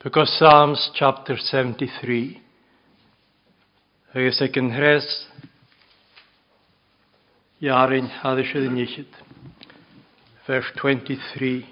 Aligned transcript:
Because 0.00 0.30
Psalms 0.38 0.92
chapter 0.94 1.36
73. 1.36 2.40
Agus 4.14 4.34
is 4.36 4.42
ek 4.42 4.54
hres 4.54 5.26
jarin 7.60 8.06
hadis 8.06 8.52
yn 8.54 8.76
nichit. 8.78 9.10
Vers 10.46 10.70
23. 10.78 11.66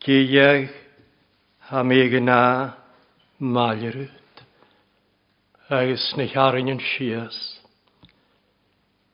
Kieg 0.00 0.70
ha 1.68 1.82
mi 1.82 2.00
gyna 2.08 2.76
Hy 5.68 5.84
Agus 5.84 6.14
na 6.16 6.24
harin 6.32 6.72
yn 6.72 6.80
shias. 6.80 7.60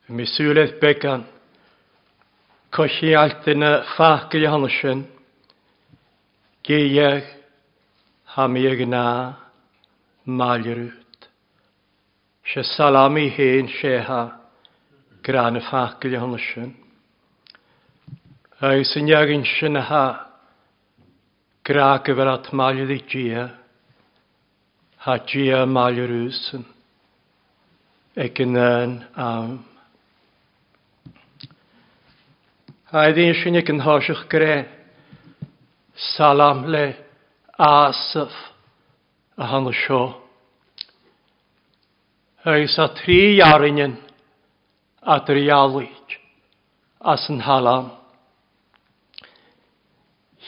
Misület 0.07 0.79
bekan. 0.81 1.27
Koshi 2.71 3.17
altına 3.17 3.83
fahkı 3.97 4.37
yanlışın. 4.37 5.18
Geag 6.69 7.25
hamiag 8.35 8.85
na 8.87 9.33
malrwt. 10.25 11.21
E 11.25 12.49
Se 12.49 12.63
salami 12.63 13.29
hen 13.29 13.67
seha 13.81 14.37
gran 15.23 15.57
y 15.57 15.63
ffacl 15.65 16.13
e 16.13 16.21
hon 16.21 16.37
sy'n. 16.37 16.69
Ac 18.61 18.85
sy'n 18.85 19.09
iag 19.09 19.33
yn 19.33 19.47
sy'n 19.49 19.81
ha 19.81 20.05
gra 21.65 21.89
gyfer 22.05 22.33
at 22.35 22.53
malrwt 22.53 22.93
i 22.93 23.01
e 23.01 23.05
gia. 23.09 23.49
Ha 25.09 25.19
gia 25.25 25.65
malrwt 25.65 26.37
sy'n. 26.51 26.69
Ac 28.13 28.45
yn 28.45 28.57
yn 28.61 28.99
am. 29.17 29.63
Haid 32.93 33.17
i'n 33.17 33.39
sy'n 33.41 33.57
iag 33.57 33.73
yn 33.73 33.87
hosiwch 33.89 34.27
greu 34.29 34.67
salam 35.99 36.65
le 36.65 36.95
asaf 37.59 38.31
a 39.37 39.45
hanna 39.45 39.71
sio. 39.71 40.15
Hys 42.43 42.77
a 42.79 42.87
tri 42.95 43.39
arinyn 43.43 43.97
a 45.03 45.19
drialwyd 45.19 46.15
as 47.01 47.25
yn 47.29 47.41
halam. 47.43 47.91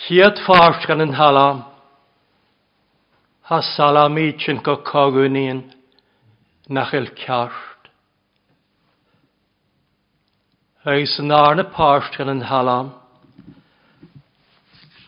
Hiad 0.06 0.40
ffarch 0.46 0.88
gan 0.88 1.04
yn 1.04 1.18
halam, 1.20 1.66
ha 3.52 3.60
salamid 3.76 4.48
yn 4.48 4.64
go 4.64 4.78
cogwn 4.88 5.38
nach 6.70 6.94
il 6.94 7.12
ciart. 7.20 7.92
Hys 10.88 11.20
yn 11.20 11.36
arna 11.36 11.68
parch 11.76 12.16
gan 12.18 12.32
yn 12.32 12.48
halam, 12.48 12.96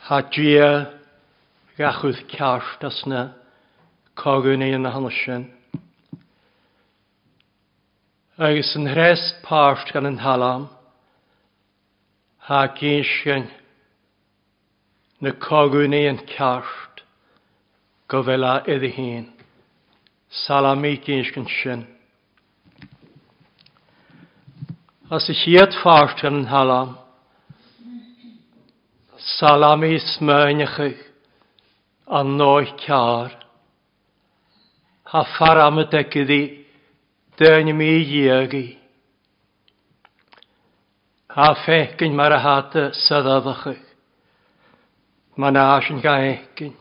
Ha 0.04 0.20
Hadjia 0.20 1.00
gachwyd 1.78 2.18
ceart 2.28 2.84
as 2.84 2.98
na 3.08 3.22
cogwn 4.20 4.60
i 4.60 4.74
yn 4.76 4.84
hannes 4.84 5.16
sin. 5.24 5.46
Agus 8.36 8.74
yn 8.76 8.90
rest 8.98 9.38
párt 9.46 9.94
gan 9.96 10.10
yn 10.10 10.20
halam, 10.20 10.66
ha 12.50 12.66
gynsion 12.76 13.48
na 15.24 15.32
cogwn 15.46 15.96
i 15.96 16.02
yn 16.10 16.20
ceart 16.34 17.06
gofela 18.12 18.58
iddi 18.68 18.92
hun. 18.98 19.30
Salami 20.44 20.98
gynsion 21.06 21.48
sin. 21.62 21.86
As 25.08 25.32
i 25.32 25.38
chiad 25.46 25.80
fárt 25.80 26.20
gan 26.20 26.42
yn 26.42 26.52
halam, 26.52 26.98
salami 29.24 30.00
smönechu 30.00 30.98
an 32.08 32.38
noi 32.38 32.66
kar. 32.86 33.32
Ha 35.04 35.24
faramet 35.38 35.94
ekedi 35.94 36.66
dön 37.38 37.78
mi 37.78 38.04
yegi. 38.04 38.78
Ha 41.28 41.56
fekkin 41.66 42.14
mar 42.16 42.32
hatte 42.32 42.92
sadadachu. 42.92 43.78
Man 45.38 45.56
ashen 45.56 46.02
ga 46.02 46.16
ekkin. 46.18 46.74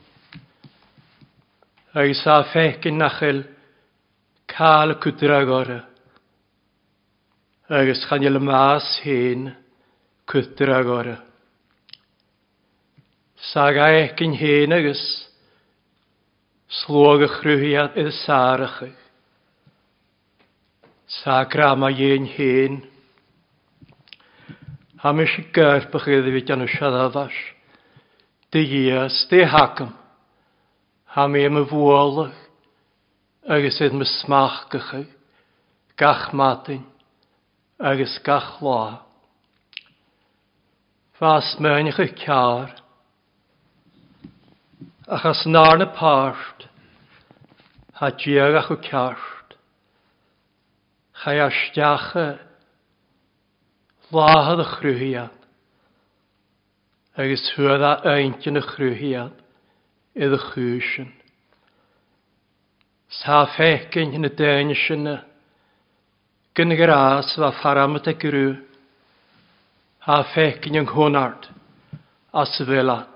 Agus 1.95 2.27
a 2.27 2.45
fekkin 2.53 2.99
nachil 2.99 3.45
cael 4.47 4.95
cwdragora. 4.95 5.85
Agus 7.71 8.07
chanil 8.09 8.41
mas 8.41 9.01
hen 9.05 9.55
cwdragora. 10.27 11.32
Sagaich 13.43 14.13
gyn 14.15 14.37
hyn 14.39 14.71
agus 14.71 15.01
slwag 16.71 17.25
y 17.27 17.29
chrwyhiad 17.33 17.97
idd 17.99 18.13
sarach. 18.21 18.77
Sagra 21.11 21.73
ma 21.75 21.89
ie'n 21.91 22.29
hyn. 22.37 22.77
Ham 25.03 25.23
eisiau 25.25 25.49
gair 25.57 25.89
bych 25.91 26.07
idd 26.15 26.29
i 26.31 26.35
fi 26.37 26.43
gan 26.53 26.63
y 26.63 26.69
siadadash. 26.71 27.41
Dy 28.55 28.63
ias, 28.63 29.17
dy 29.27 29.43
hacam. 29.43 29.91
mi 31.27 31.43
am 31.45 31.59
y 31.59 31.65
fwolach. 31.67 32.39
Agus 33.43 33.81
idd 33.83 33.99
my 33.99 34.07
smach 34.07 34.69
gych 34.71 35.09
Gach 35.99 36.31
matyn. 36.33 36.87
Agus 37.81 38.21
gach 38.23 38.63
loa. 38.63 39.03
Fas 41.19 41.57
mewn 41.59 41.91
i'ch 41.91 41.99
y 41.99 42.09
car 42.23 42.71
achas 45.09 45.47
nar 45.47 45.79
na 45.79 45.87
páirt 45.87 46.69
ha 47.95 48.11
diaga 48.11 48.71
o 48.71 48.77
cart, 48.77 49.57
chai 51.23 51.39
asteacha 51.39 52.39
láhad 54.13 54.61
a 54.61 54.67
chhrúhiad 54.75 55.31
agus 57.17 57.43
thuad 57.51 57.83
a 57.83 57.93
ainte 58.15 58.49
a 58.49 58.63
chrúhiad 58.63 59.35
iad 60.15 60.33
a 60.33 60.39
chúsin. 60.39 61.11
Sa 63.09 63.47
fecin 63.47 64.21
na 64.21 64.29
déine 64.29 64.75
sinna 64.75 65.25
gynnig 66.55 66.81
yr 66.81 66.95
as 66.95 67.35
fa 67.37 67.51
faramat 67.61 68.07
a 68.07 68.15
grw 68.15 68.57
ha 70.07 70.23
fecin 70.35 70.79
yng 70.79 70.87
nghonart 70.87 71.51
a 72.33 72.47
sfelat 72.47 73.12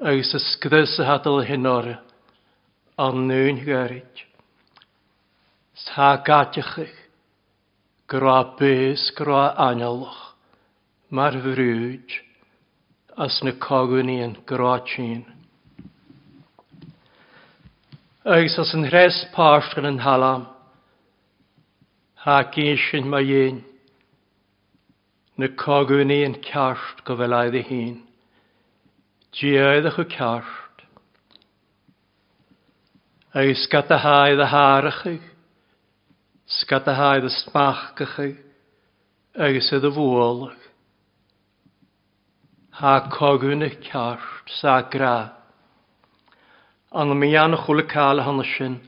agus 0.00 0.32
is 0.32 0.44
gdys 0.64 0.94
a 0.96 1.04
hadal 1.04 1.42
hynor 1.44 1.98
an 2.96 3.18
nŵn 3.28 3.58
gyrryd. 3.66 4.22
Sa 5.76 6.16
gatiachych, 6.24 6.94
gra 8.08 8.38
bys, 8.56 9.10
gra 9.18 9.52
analoch, 9.60 10.32
mar 11.10 11.36
frwyd, 11.44 12.16
as 13.20 13.42
na 13.44 13.52
cogwn 13.60 14.08
i'n 14.08 14.38
gra 14.48 14.78
tîn. 14.88 15.26
Agus 18.24 18.56
as 18.56 18.72
yn 18.72 18.88
rhes 18.88 19.26
pastgan 19.36 19.92
yn 19.92 20.00
halam, 20.00 20.48
ha 22.24 22.40
gysyn 22.56 23.04
mae 23.04 23.42
un, 23.44 23.64
na 25.36 25.52
cogwn 25.60 26.08
i'n 26.22 26.40
cast 26.40 27.04
gofelaid 27.04 27.60
i 27.60 27.68
hun. 27.68 27.98
Diaeddach 29.32 29.98
o 29.98 30.04
cart. 30.04 30.46
Agus 33.32 33.68
gadahaid 33.70 34.40
a 34.42 34.46
harachig, 34.46 35.22
sgadahaid 36.48 37.24
a 37.24 37.30
smachgachig, 37.30 38.38
agus 39.38 39.70
ydd 39.70 39.86
y 39.86 39.92
fwolach. 39.94 40.64
Ha 42.80 42.94
cogwn 43.14 43.62
y 43.62 43.70
cart 43.86 44.50
sa 44.58 44.80
gra. 44.90 45.30
Anna 46.90 47.14
mi 47.14 47.30
an 47.38 47.54
chwle 47.54 47.86
cael 47.86 48.24
hanna 48.26 48.46
sin, 48.56 48.80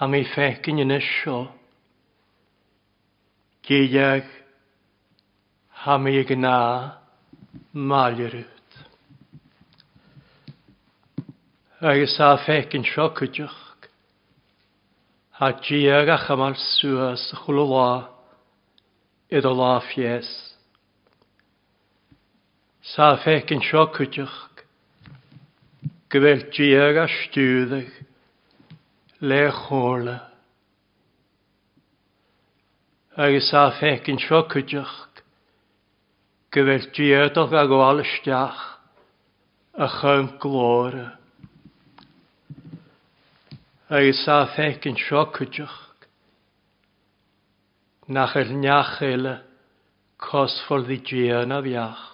Ha 0.00 0.06
mi 0.08 0.22
ffecyn 0.24 0.80
yn 0.80 0.94
isio. 0.96 1.50
Geiag, 3.68 4.24
ha 5.84 5.98
mi 6.00 6.16
gna, 6.24 6.56
malyrwyd. 7.76 8.59
agus 11.82 12.20
a 12.20 12.36
fecin 12.44 12.84
sio 12.84 13.08
cydioch. 13.16 13.88
Ha 15.38 15.52
diag 15.64 16.10
a 16.12 16.18
chamal 16.26 16.54
suas 16.54 17.22
a 17.32 17.36
chwlw 17.40 17.68
la, 17.70 18.08
id 19.32 19.46
o 19.48 19.52
la 19.56 19.80
fies. 19.80 20.28
Sa 22.84 23.16
fecin 23.24 23.64
sio 23.64 23.86
cwydioch, 23.96 24.60
gyfel 26.12 26.42
diag 26.52 27.00
a 27.00 27.06
stiwddych, 27.08 27.94
le 29.24 29.46
chwrla. 29.62 30.18
Agus 33.16 33.48
a 33.54 33.70
fecin 33.80 34.20
sio 34.20 34.42
cwydioch, 34.52 35.24
gyfel 36.52 36.84
diag 36.92 37.40
o 37.40 37.46
gagwal 37.48 38.04
ystiach, 38.04 38.60
a 39.80 39.88
chym 39.96 40.36
glora 40.44 41.19
agus 43.90 44.22
sa 44.22 44.44
feic 44.54 44.86
yn 44.86 44.94
sio. 44.94 45.24
Nach 48.06 48.36
el 48.38 48.52
niach 48.54 49.00
eile 49.02 49.40
cos 50.22 50.60
ffordd 50.66 50.92
i 50.94 50.98
gian 51.02 51.50
a 51.50 51.58
fiach. 51.64 52.04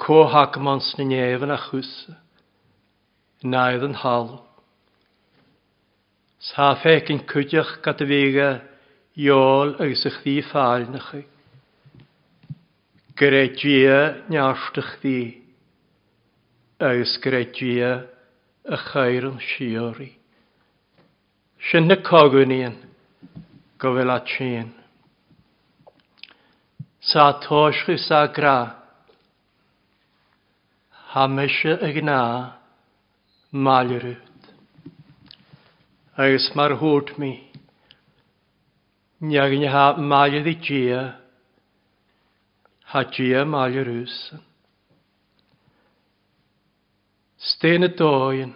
Cóhag 0.00 0.56
mans 0.64 0.94
na 0.96 1.04
nefn 1.04 1.52
a 1.52 1.58
chwsa, 1.60 2.16
naedd 3.44 3.84
yn 3.84 3.98
hal. 4.00 4.40
Sa 6.40 6.72
feic 6.80 7.12
yn 7.12 7.20
cwdioch 7.28 7.82
gada 7.84 8.08
figa 8.08 8.48
iol 9.20 9.76
agus 9.76 10.06
ych 10.08 10.22
ddi 10.24 10.38
ffael 10.48 10.88
na 10.88 11.02
chi. 11.10 11.20
Gyrra 13.20 13.44
gia 13.60 14.00
niashtych 14.32 14.96
ddi, 15.04 15.20
agus 16.80 17.18
gyrra 17.20 17.44
gia 17.52 17.92
a 18.64 18.76
chair 18.76 19.22
siori. 19.38 20.18
Sy'n 21.70 21.86
na 21.86 21.96
cogunníon 21.96 22.76
go 23.78 23.96
a 23.96 24.20
tsin. 24.20 24.72
Sa 27.00 27.40
tóischu 27.40 27.98
sa 27.98 28.26
gra, 28.26 28.76
hamise 31.14 31.78
y 31.82 31.92
gna 31.98 32.58
malrwyd. 33.52 34.18
Agus 36.16 36.54
mar 36.54 36.76
hút 36.76 37.18
mi, 37.18 37.48
Neag 39.22 39.52
ni 39.58 39.66
ha 39.66 39.94
máiad 39.94 40.46
i 40.46 40.54
gia. 40.58 41.22
ha 42.92 43.04
dia 43.04 43.44
máilerúsan. 43.44 44.51
Stein 47.42 47.82
y 47.82 47.88
dóin 47.98 48.54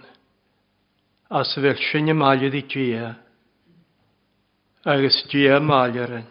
a 1.28 1.42
sa 1.42 1.60
sy'n 1.60 1.76
sinne 1.90 2.50
di 2.50 2.62
gia, 2.70 3.16
dia 4.86 5.00
gia 5.02 5.16
dia 5.26 5.58
maiaran. 5.58 6.26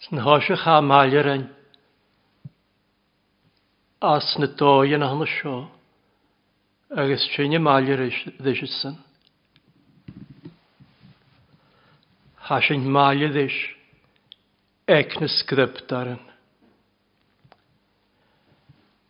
S'n 0.00 0.22
hoise 0.24 0.56
cha 0.56 0.80
maiaran 0.80 1.44
as 4.00 4.36
na 4.38 4.46
dóin 4.46 5.02
a 5.02 5.08
hana 5.12 5.26
sio, 5.26 5.68
agus 6.96 7.28
sy'n 7.34 7.60
maiar 7.60 8.00
ddysg 8.40 8.72
san. 8.80 8.96
Ha 12.48 12.56
sy'n 12.64 12.88
maiad 12.88 13.36
ddysg 13.36 13.76
ec 14.88 15.20
na 15.20 15.28
sgryptaran. 15.28 16.27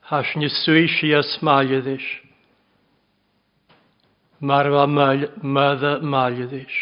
Ha 0.09 0.23
ni 0.37 0.49
swy 0.49 0.87
si 0.89 1.13
a 1.13 1.21
smalyddys. 1.21 2.05
Marfa 4.41 4.85
e 4.85 5.29
mydda 5.45 6.01
malyddys. 6.01 6.77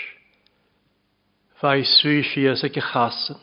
E 1.51 1.59
fai 1.59 1.83
swy 1.83 2.23
si 2.23 2.47
a 2.47 2.55
sy'n 2.55 2.79
e 2.79 2.83
chasyn. 2.91 3.41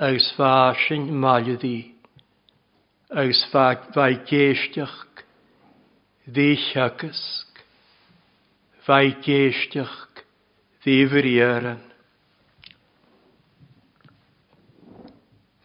Agus 0.00 0.32
fásin 0.38 1.04
malyddí. 1.20 1.92
Agus 3.12 3.44
fai 3.52 4.14
geistiach. 4.24 5.20
Dí 6.24 6.56
chiagasg. 6.56 7.60
Fai 8.88 9.12
geistiach. 9.20 10.24
Dí 10.80 11.04
vriaran. 11.04 11.84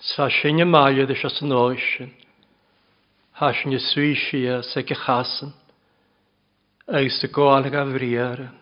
Sa 0.01 0.27
sy'n 0.29 0.57
sinne 0.57 0.65
maiad 0.65 1.11
is 1.11 1.23
as 1.23 1.41
an 1.41 1.53
áisin, 1.53 2.11
Hás 3.37 3.65
ne 3.65 3.77
sui 3.77 4.15
si 4.15 4.47
a 4.47 4.63
sa 4.63 4.81
go 4.81 4.95
chasan, 4.95 5.53
agus 6.87 7.21
sa 7.21 7.27
gáalaigh 7.27 7.77
a 7.77 7.85
bhríaran. 7.85 8.57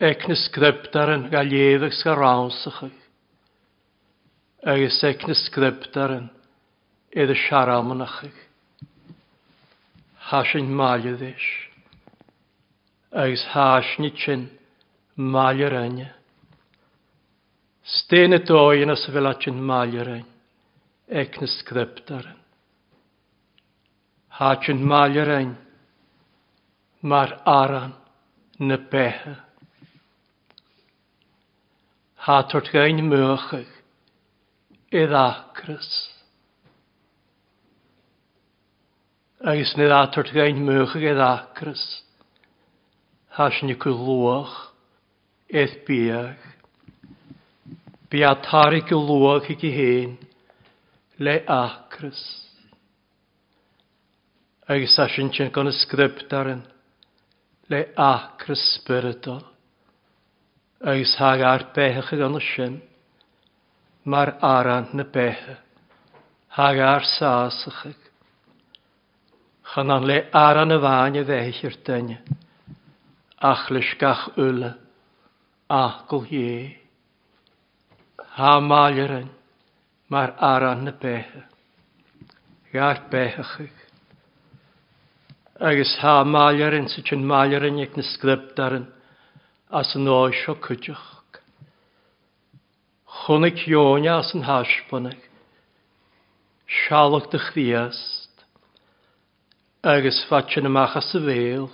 Ec 0.00 0.26
na 0.28 0.34
gael 0.34 1.28
ga 1.28 1.42
sy'n 1.44 1.92
sa 1.92 2.14
ránsachaig, 2.16 2.96
agus 4.64 5.04
ec 5.04 5.28
na 5.28 5.34
scriptaran 5.34 6.30
iad 7.12 7.30
a 7.30 7.34
siaramanachaig. 7.34 8.38
sy'n. 10.16 10.48
sin 10.52 10.72
maiad 10.72 11.20
is, 11.20 11.46
agus 13.12 13.44
hás 13.52 13.98
ni 13.98 14.10
sin 14.16 14.48
maiad 15.18 16.21
Stene 17.82 18.38
dóin 18.46 18.92
as 18.94 19.02
bhfuil 19.10 19.26
atin 19.26 19.58
máilerein, 19.58 20.26
ag 21.10 21.34
na 21.40 21.48
scriptarin. 21.50 22.38
Hátin 24.38 24.84
máilerein, 24.86 25.56
mar 27.02 27.42
aran 27.44 27.94
na 28.58 28.76
bethe. 28.76 29.34
Há 32.22 32.42
tort 32.48 32.70
gain 32.70 33.02
muachach, 33.10 33.66
idd 34.94 35.10
acras. 35.10 35.90
Agus 39.42 39.74
nid 39.76 39.90
atort 39.90 40.30
gain 40.30 40.62
muachach 40.62 41.02
idd 41.02 41.18
acras, 41.18 41.82
hás 43.34 43.58
ni 43.66 43.74
cwlwach, 43.74 44.54
idd 45.50 45.80
biach. 45.82 46.51
Bi 48.12 48.20
a 48.28 48.34
tari 48.44 48.82
y 48.84 48.92
lwag 48.92 49.46
i 49.48 49.70
hen, 49.72 50.18
le 51.16 51.38
acrys. 51.48 52.20
Agus 54.68 54.98
a 55.00 55.06
sy'n 55.08 55.30
sy'n 55.32 55.48
gan 55.54 55.70
y 55.70 55.72
sgript 55.72 56.34
ar 56.36 56.50
le 57.72 57.80
acrys 57.96 58.64
spiritual. 58.74 59.40
Agus 60.84 61.14
hag 61.16 61.40
ar 61.40 61.64
bechach 61.72 62.12
gan 62.20 62.36
y 62.36 62.42
sy'n, 62.50 62.76
mar 64.04 64.34
aran 64.44 64.90
na 64.92 65.08
becha, 65.08 65.56
hag 66.52 66.84
ar 66.84 67.08
sásachig. 67.14 67.96
Chan 69.72 69.90
an 69.90 70.04
le 70.04 70.28
aran 70.36 70.76
y 70.76 70.80
fain 70.84 71.16
y 71.16 71.24
feich 71.24 71.64
i'r 71.64 71.80
dynia, 71.88 72.20
ach 73.40 73.70
lysgach 73.72 74.28
yla, 74.36 74.74
acl 75.80 76.28
ie. 76.28 76.81
Ha 78.36 78.60
maalirin, 78.60 79.28
mar 80.08 80.34
aran 80.38 80.84
na 80.84 80.92
beithe. 80.92 81.44
Gaar 82.72 83.02
beithachig. 83.10 83.72
Agus 85.60 85.98
ha 86.00 86.24
maalirin 86.24 86.88
sy 86.88 87.02
chyn 87.04 87.26
maalirin 87.28 87.82
ag 87.84 87.96
na 87.96 88.02
sgribdarin 88.02 88.88
as 89.70 89.92
yn 89.96 90.08
oes 90.08 90.40
o 90.48 90.56
cwdioch. 90.64 91.10
Chwnig 93.22 93.60
Ionia 93.68 94.18
as 94.18 94.32
yn 94.34 94.48
hasbonag. 94.48 95.20
Sialwg 96.66 97.28
dy 97.30 97.38
chriast. 97.38 98.46
Agus 99.84 100.24
fatyn 100.30 100.66
ymach 100.72 100.96
as 100.98 101.12
y 101.14 101.20
fel. 101.28 101.68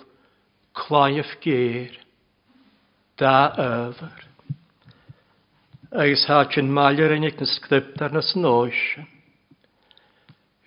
Claif 0.75 1.37
geir. 1.44 1.94
Da 3.16 3.37
yfyr 3.54 4.27
agus 5.92 6.26
há 6.26 6.45
sin 6.52 6.71
maiir 6.71 7.12
in 7.12 7.23
na 7.23 7.47
scriptar 7.47 8.12
na 8.12 8.21
snóise. 8.21 9.07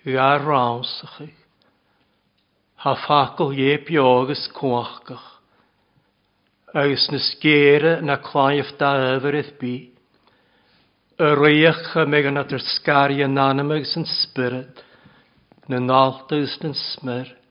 Hu 0.04 0.10
arrásacha 0.10 1.30
Tá 2.82 2.96
facail 2.96 3.52
é 3.52 3.78
beágus 3.78 4.50
cuachcach, 4.52 5.38
agus 6.74 7.08
na 7.12 7.18
scéire 7.18 8.02
na 8.02 8.16
chláimh 8.16 8.76
dá 8.76 8.96
ehharith 8.98 9.58
bí, 9.60 9.92
Y 11.20 11.24
a 11.24 11.36
réocha 11.36 12.04
mé 12.06 12.26
an 12.26 12.34
natar 12.34 12.58
scarí 12.58 13.22
anonymous 13.22 13.96
an 13.96 14.04
spirit 14.04 14.82
na 15.68 15.78
náltagus 15.78 16.58
yn 16.64 16.74
smyr. 16.74 17.42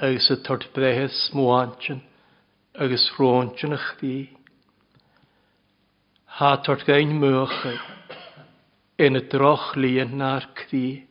agus 0.00 0.28
y 0.30 0.36
tord 0.44 0.66
brethe 0.74 1.08
smáintin 1.08 2.02
agus 2.78 3.08
róintin 3.18 3.72
a 3.72 3.78
chtíí 3.78 4.35
ha 6.36 6.50
tort 6.60 6.82
gein 6.84 7.14
mwch 7.16 7.62
yn 9.00 9.16
y 9.16 9.22
droch 9.32 9.70
lian 9.80 10.18
na'r 10.20 10.44
cri. 10.58 11.06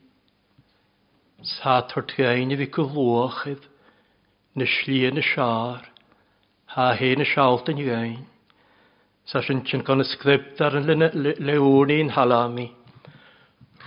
Sa 1.42 1.80
tort 1.90 2.14
gein 2.14 2.54
i 2.54 2.58
fi 2.60 2.68
cwlwachydd 2.76 3.66
na 4.54 4.70
slian 4.70 5.18
y 5.18 5.26
siar 5.26 5.90
ha 6.76 6.92
hen 7.02 7.26
y 7.26 7.30
sialt 7.32 7.74
yn 7.74 7.82
gein. 7.82 8.22
Sa 9.26 9.42
sy'n 9.42 9.66
sy'n 9.66 9.82
gan 9.90 10.06
ysgrypt 10.06 10.62
ar 10.62 10.78
yn 10.84 10.94
lewn 10.94 11.98
i'n 11.98 12.14
halami. 12.14 12.70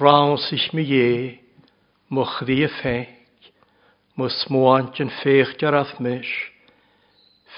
Rawn 0.03 0.41
sich 0.43 0.73
mi 0.75 0.91
ie, 0.91 1.39
mwch 2.11 2.41
ddi 2.49 2.65
y 2.67 2.77
ffeg, 2.81 3.53
mwch 4.19 4.41
smoant 4.43 4.99
yn 5.07 5.15
ffeich 5.23 5.55
ar 5.71 5.85
athmys, 5.87 6.35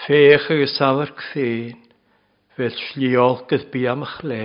ffeich 0.05 0.53
ag 0.53 0.69
y 0.69 0.75
safr 0.77 1.17
cfein, 1.17 1.87
fel 2.61 2.77
sliol 2.77 3.39
gyda 3.49 3.71
bu 3.73 3.81
am 3.89 4.03
ych 4.05 4.19
le, 4.29 4.45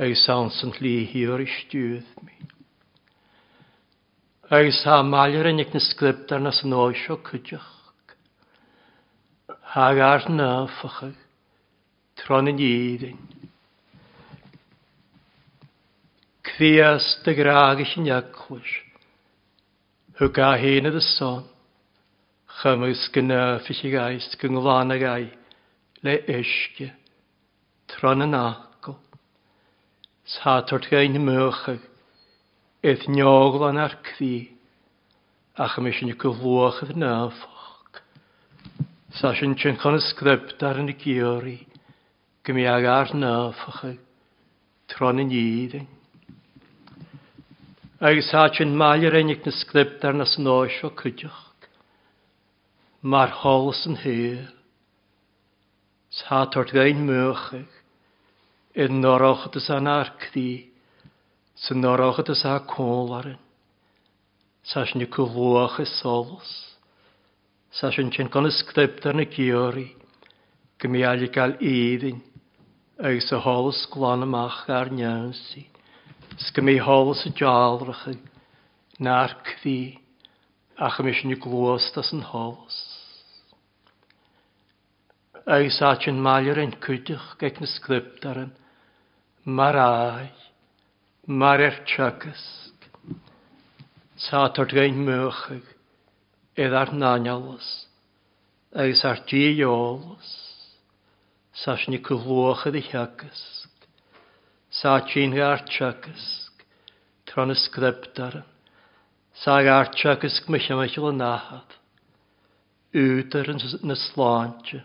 agos 0.00 0.22
hans 0.32 0.62
yn 0.64 0.72
lli 0.78 0.94
hi 1.10 1.26
o'r 1.28 1.42
istiwyd 1.44 2.22
mi. 2.24 2.36
Agos 4.48 4.80
ha 4.88 5.02
malio'r 5.04 5.50
yn 5.50 5.60
egnis 5.60 5.90
glib 6.00 6.24
dar 6.30 6.40
nas 6.40 6.62
yn 6.64 6.72
oesio 6.72 7.18
cydioch. 7.28 7.68
Hag 9.76 10.00
ar 10.08 10.24
nafach 10.32 11.02
ag, 11.10 11.14
tron 12.16 12.48
yn 12.48 12.64
iddyn. 12.64 13.20
Cfias 16.48 17.12
dy 17.26 17.36
graag 17.36 17.84
eich 17.84 17.98
yn 18.00 18.08
iagwys, 18.08 18.76
hwg 20.16 20.46
a 20.48 20.54
hyn 20.62 20.88
y 20.88 21.08
son, 21.12 21.44
chymys 22.62 23.10
gyna 23.12 23.58
i 23.60 23.98
aist 24.08 24.40
gynglan 24.40 24.96
ag 24.96 25.12
aist 25.16 25.45
le 26.06 26.20
eisge, 26.30 26.92
tron 27.90 28.24
yn 28.26 28.36
agol. 28.38 28.98
Sadwrt 30.36 30.88
gain 30.90 31.18
mwchag, 31.22 31.82
eith 32.86 33.06
nioglan 33.10 33.80
ar 33.82 33.98
cri, 34.06 34.48
ach 35.58 35.78
ym 35.80 35.88
eisiau 35.90 36.10
ni 36.10 36.16
gyflwch 36.22 36.82
ydd 36.86 36.98
nafog. 37.02 38.00
Sa 39.18 39.32
sy'n 39.34 39.56
chyn 39.58 39.78
chon 39.82 39.98
ysgrybt 39.98 40.62
ar 40.66 40.82
yn 40.82 40.92
y 40.92 40.96
giori, 41.00 41.58
gymi 42.46 42.66
ag 42.70 42.88
ar 42.92 43.14
nafog, 43.16 43.96
tron 44.92 45.22
yn 45.22 45.32
iddyn. 45.34 45.88
Agus 48.04 48.28
ha 48.36 48.44
sy'n 48.52 48.76
mael 48.76 49.08
yr 49.08 49.16
enig 49.22 49.46
na 49.46 49.54
sgrybt 49.56 50.04
ar 50.04 50.14
nas 50.14 50.36
nosio 50.38 50.90
cydioch, 51.00 51.70
mar 53.00 53.32
hols 53.42 53.86
yn 53.88 53.96
hyr. 54.02 54.55
Sátort 56.16 56.72
gain 56.72 57.02
mwchig, 57.04 57.68
yn 58.72 59.02
norochod 59.02 59.58
ys 59.60 59.66
an 59.74 59.90
arcdi, 59.90 60.70
sy'n 61.60 61.82
norochod 61.84 62.30
ys 62.32 62.44
a 62.48 62.54
colarin, 62.70 63.36
sas 64.64 64.94
ni 64.96 65.08
cwfwach 65.12 65.76
ys 65.84 65.92
solos, 66.00 66.54
Sa 67.76 67.90
yn 68.00 68.08
chyn 68.08 68.30
gan 68.32 68.48
ysgdybdar 68.48 69.18
na 69.18 69.26
giori, 69.28 69.90
gymi 70.80 71.02
ali 71.04 71.26
gael 71.28 71.58
iddyn, 71.60 72.22
ag 72.96 73.20
sy'n 73.20 73.42
holos 73.44 73.82
glan 73.92 74.24
amach 74.24 74.62
ar 74.72 74.88
niawnsi, 74.88 75.66
sgymi 76.46 76.78
holos 76.80 77.26
y 77.28 77.34
jalrach, 77.36 78.06
na'r 78.96 79.36
cdi, 79.50 79.98
ach 80.80 81.02
ymysyn 81.04 81.36
i 81.36 81.40
glwast 81.44 82.00
as 82.00 82.14
yn 82.16 82.24
holos. 82.32 82.85
Eisaatjen 85.46 86.16
maler 86.18 86.58
en 86.58 86.72
kutig 86.82 87.22
kijk 87.38 87.60
na 87.60 87.66
skriptaren. 87.70 88.50
Marai, 89.44 90.32
marer 91.26 91.76
tjakask. 91.86 92.88
Saatart 94.18 94.74
gein 94.74 94.98
möchig, 95.06 95.62
edar 96.56 96.90
nanjalas. 96.90 97.86
Eisaart 98.74 99.30
jijolas. 99.30 100.32
Sashni 101.54 102.02
kuhloche 102.02 102.72
di 102.74 102.82
tjakask. 102.82 103.70
Saatjen 104.70 105.30
gear 105.30 105.62
tjakask. 105.62 106.66
Tron 107.24 107.54
skriptaren. 107.54 108.42
Saag 109.44 109.70
aar 109.70 109.94
tjakask 109.94 110.50
yn 110.50 111.22
ahad. 111.22 111.70
Uter 112.92 113.46
na 113.82 113.94
slantje 113.94 114.82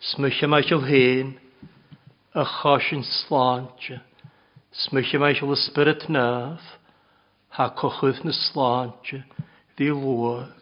smysio 0.00 0.48
meisiol 0.48 0.84
hen, 0.88 1.34
a 2.32 2.44
chosin 2.44 3.02
slánte, 3.04 4.00
smysio 4.72 5.20
meisiol 5.20 5.52
y 5.52 5.58
spirit 5.60 6.06
nef, 6.08 6.62
ha 7.52 7.68
cochwyd 7.76 8.22
na 8.24 8.32
slánte, 8.32 9.20
ddi 9.76 9.90
lwag. 9.92 10.56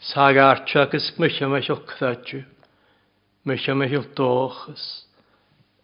Sag 0.00 0.38
artiach 0.40 0.94
ys 0.96 1.10
mysio 1.20 1.48
meisiol 1.50 1.82
cthadju, 1.90 2.44
mysio 3.44 3.74
meisiol 3.74 4.06
dochus, 4.16 4.84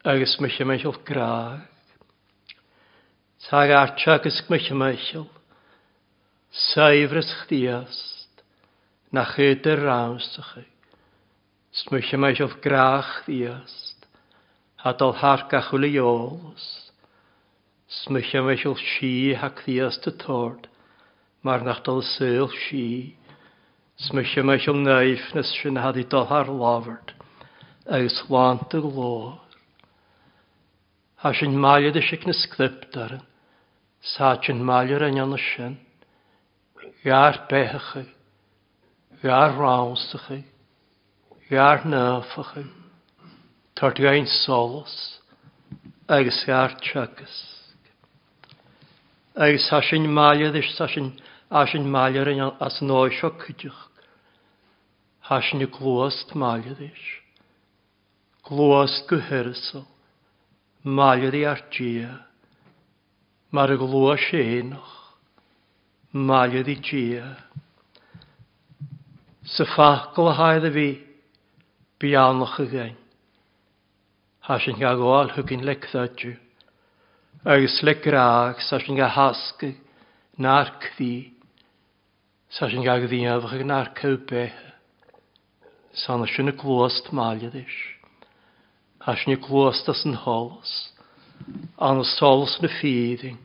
agus 0.06 0.38
mysio 0.40 0.68
meisiol 0.70 0.96
graag. 1.04 1.66
Sag 3.48 3.74
artiach 3.74 4.30
ys 4.30 4.38
mysio 4.48 4.78
meisiol, 4.78 5.26
saifrys 6.70 7.34
chdiast, 7.42 8.46
na 9.12 9.26
chyd 9.34 9.66
yr 9.66 9.82
rawstach 9.82 10.54
eich. 10.62 10.75
Smwysio 11.76 12.16
mae 12.16 12.32
eisiau 12.32 12.54
grach 12.64 13.08
ddiast, 13.26 14.06
adal 14.88 15.12
har 15.20 15.42
gachwyl 15.50 15.84
i 15.84 15.98
ols. 16.00 16.64
Smwysio 17.98 18.40
mae 18.46 18.56
eisiau 18.56 18.78
si 18.80 19.10
hac 19.36 19.60
ddiast 19.66 20.08
y 20.08 20.14
tord, 20.22 20.70
mar 21.44 21.66
nachdol 21.66 22.00
syl 22.14 22.48
si. 22.62 22.86
Smwysio 24.06 24.46
mae 24.48 24.56
eisiau 24.56 24.78
naif 24.80 25.28
nes 25.36 25.52
sy'n 25.58 25.82
had 25.82 26.00
i 26.00 26.06
dol 26.16 26.24
har 26.32 26.48
lafyrd, 26.48 27.12
agos 27.84 28.22
lant 28.32 28.72
y 28.72 28.82
glor. 28.88 29.36
Ha 31.20 31.36
sy'n 31.36 31.60
maelod 31.60 32.00
ysig 32.00 32.24
na 32.24 32.32
sglyptar, 32.40 33.18
sa 34.16 34.32
sy'n 34.40 34.64
maelod 34.64 35.10
yn 35.10 35.24
yna 35.28 35.44
sy'n. 35.52 35.76
Ga'r 37.04 37.44
bechach, 37.52 37.96
ga'r 39.20 39.58
rawnstach, 39.60 40.32
Jaar 41.48 41.84
náfachain, 41.84 42.72
tart 43.76 43.98
gain 43.98 44.26
solas, 44.26 45.20
agus 46.08 46.44
jaar 46.44 46.74
tsegus. 46.82 47.36
Agus 49.36 49.68
ha 49.70 49.80
sin 49.80 50.08
maiad 50.08 50.56
is 50.56 50.76
sa 50.76 50.88
sin 50.88 51.20
a 51.48 51.64
sin 51.68 51.84
maiar 51.84 52.26
as 52.60 52.82
an 52.82 52.88
áisio 52.88 53.30
cydioch. 53.38 53.86
Ha 55.20 55.40
sin 55.40 55.62
i 55.62 55.66
glwast 55.66 56.34
maiad 56.34 56.80
is. 56.80 57.04
Glwast 58.42 59.06
gyhyrsol, 59.06 59.86
maiad 60.84 61.34
i 61.34 61.44
ar 61.44 61.62
gia. 61.70 62.26
Mar 63.52 63.70
y 63.70 63.76
glwa 63.78 64.18
sénoch, 64.18 64.94
maiad 66.12 66.66
i 66.66 66.80
gia. 66.82 67.36
Sa 69.44 69.62
ffacol 69.76 70.32
a 70.32 70.40
haedd 70.42 70.72
y 70.72 70.74
fi, 70.74 70.88
bianach 71.98 72.58
y 72.60 72.66
gain. 72.68 72.96
Ha 74.46 74.58
sy'n 74.60 74.76
gael 74.78 74.98
gwael 75.00 75.32
hwgyn 75.32 75.64
lecthadju. 75.64 76.34
Agus 77.46 77.80
le 77.86 77.94
graag 78.04 78.60
sa 78.62 78.78
sy'n 78.82 78.98
gael 78.98 79.14
hasg 79.14 79.64
na'r 80.36 80.74
cddi. 80.82 81.32
Sa 82.52 82.68
sy'n 82.68 82.84
gael 82.84 83.06
gddiaddach 83.06 83.54
ag 83.56 83.64
na'r 83.66 83.92
cywbe. 83.96 84.44
Sa'n 85.96 86.26
y 86.26 86.28
sy'n 86.34 86.52
y 86.52 86.54
glwast 86.60 87.08
maliad 87.16 87.56
eich. 87.58 87.78
Ha 89.06 89.16
sy'n 89.16 89.38
y 89.38 89.40
glwast 89.40 89.88
as 89.88 90.04
yn 90.04 90.18
holos. 90.26 90.74
An 91.80 92.02
y 92.02 92.08
solos 92.12 92.58
yn 92.60 92.68
y 92.68 92.72
ffydding. 92.76 93.40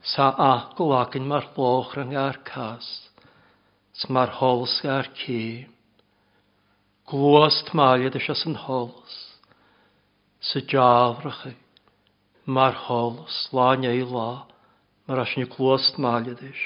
Sa 0.00 0.30
agol 0.32 0.96
agyn 0.96 1.28
ma'r 1.28 1.50
bloch 1.52 1.92
rhan 1.92 2.16
ga'r 2.16 2.40
cas. 2.48 2.88
Sma'r 4.00 4.32
holos 4.40 4.78
ga'r 4.80 5.12
cym 5.20 5.68
glwast 7.10 7.72
maia 7.74 8.10
dy 8.10 8.20
sias 8.22 8.44
yn 8.46 8.54
hols, 8.66 9.14
sy 10.46 10.62
jafrach 10.70 11.42
ei, 11.48 11.56
mar 12.46 12.76
hols, 12.86 13.48
la'n 13.54 13.86
ei 13.88 14.04
la, 14.06 14.44
mar 15.08 15.22
as 15.24 15.32
ni 15.36 15.48
glwast 15.50 15.98
maia 15.98 16.36
dys. 16.38 16.62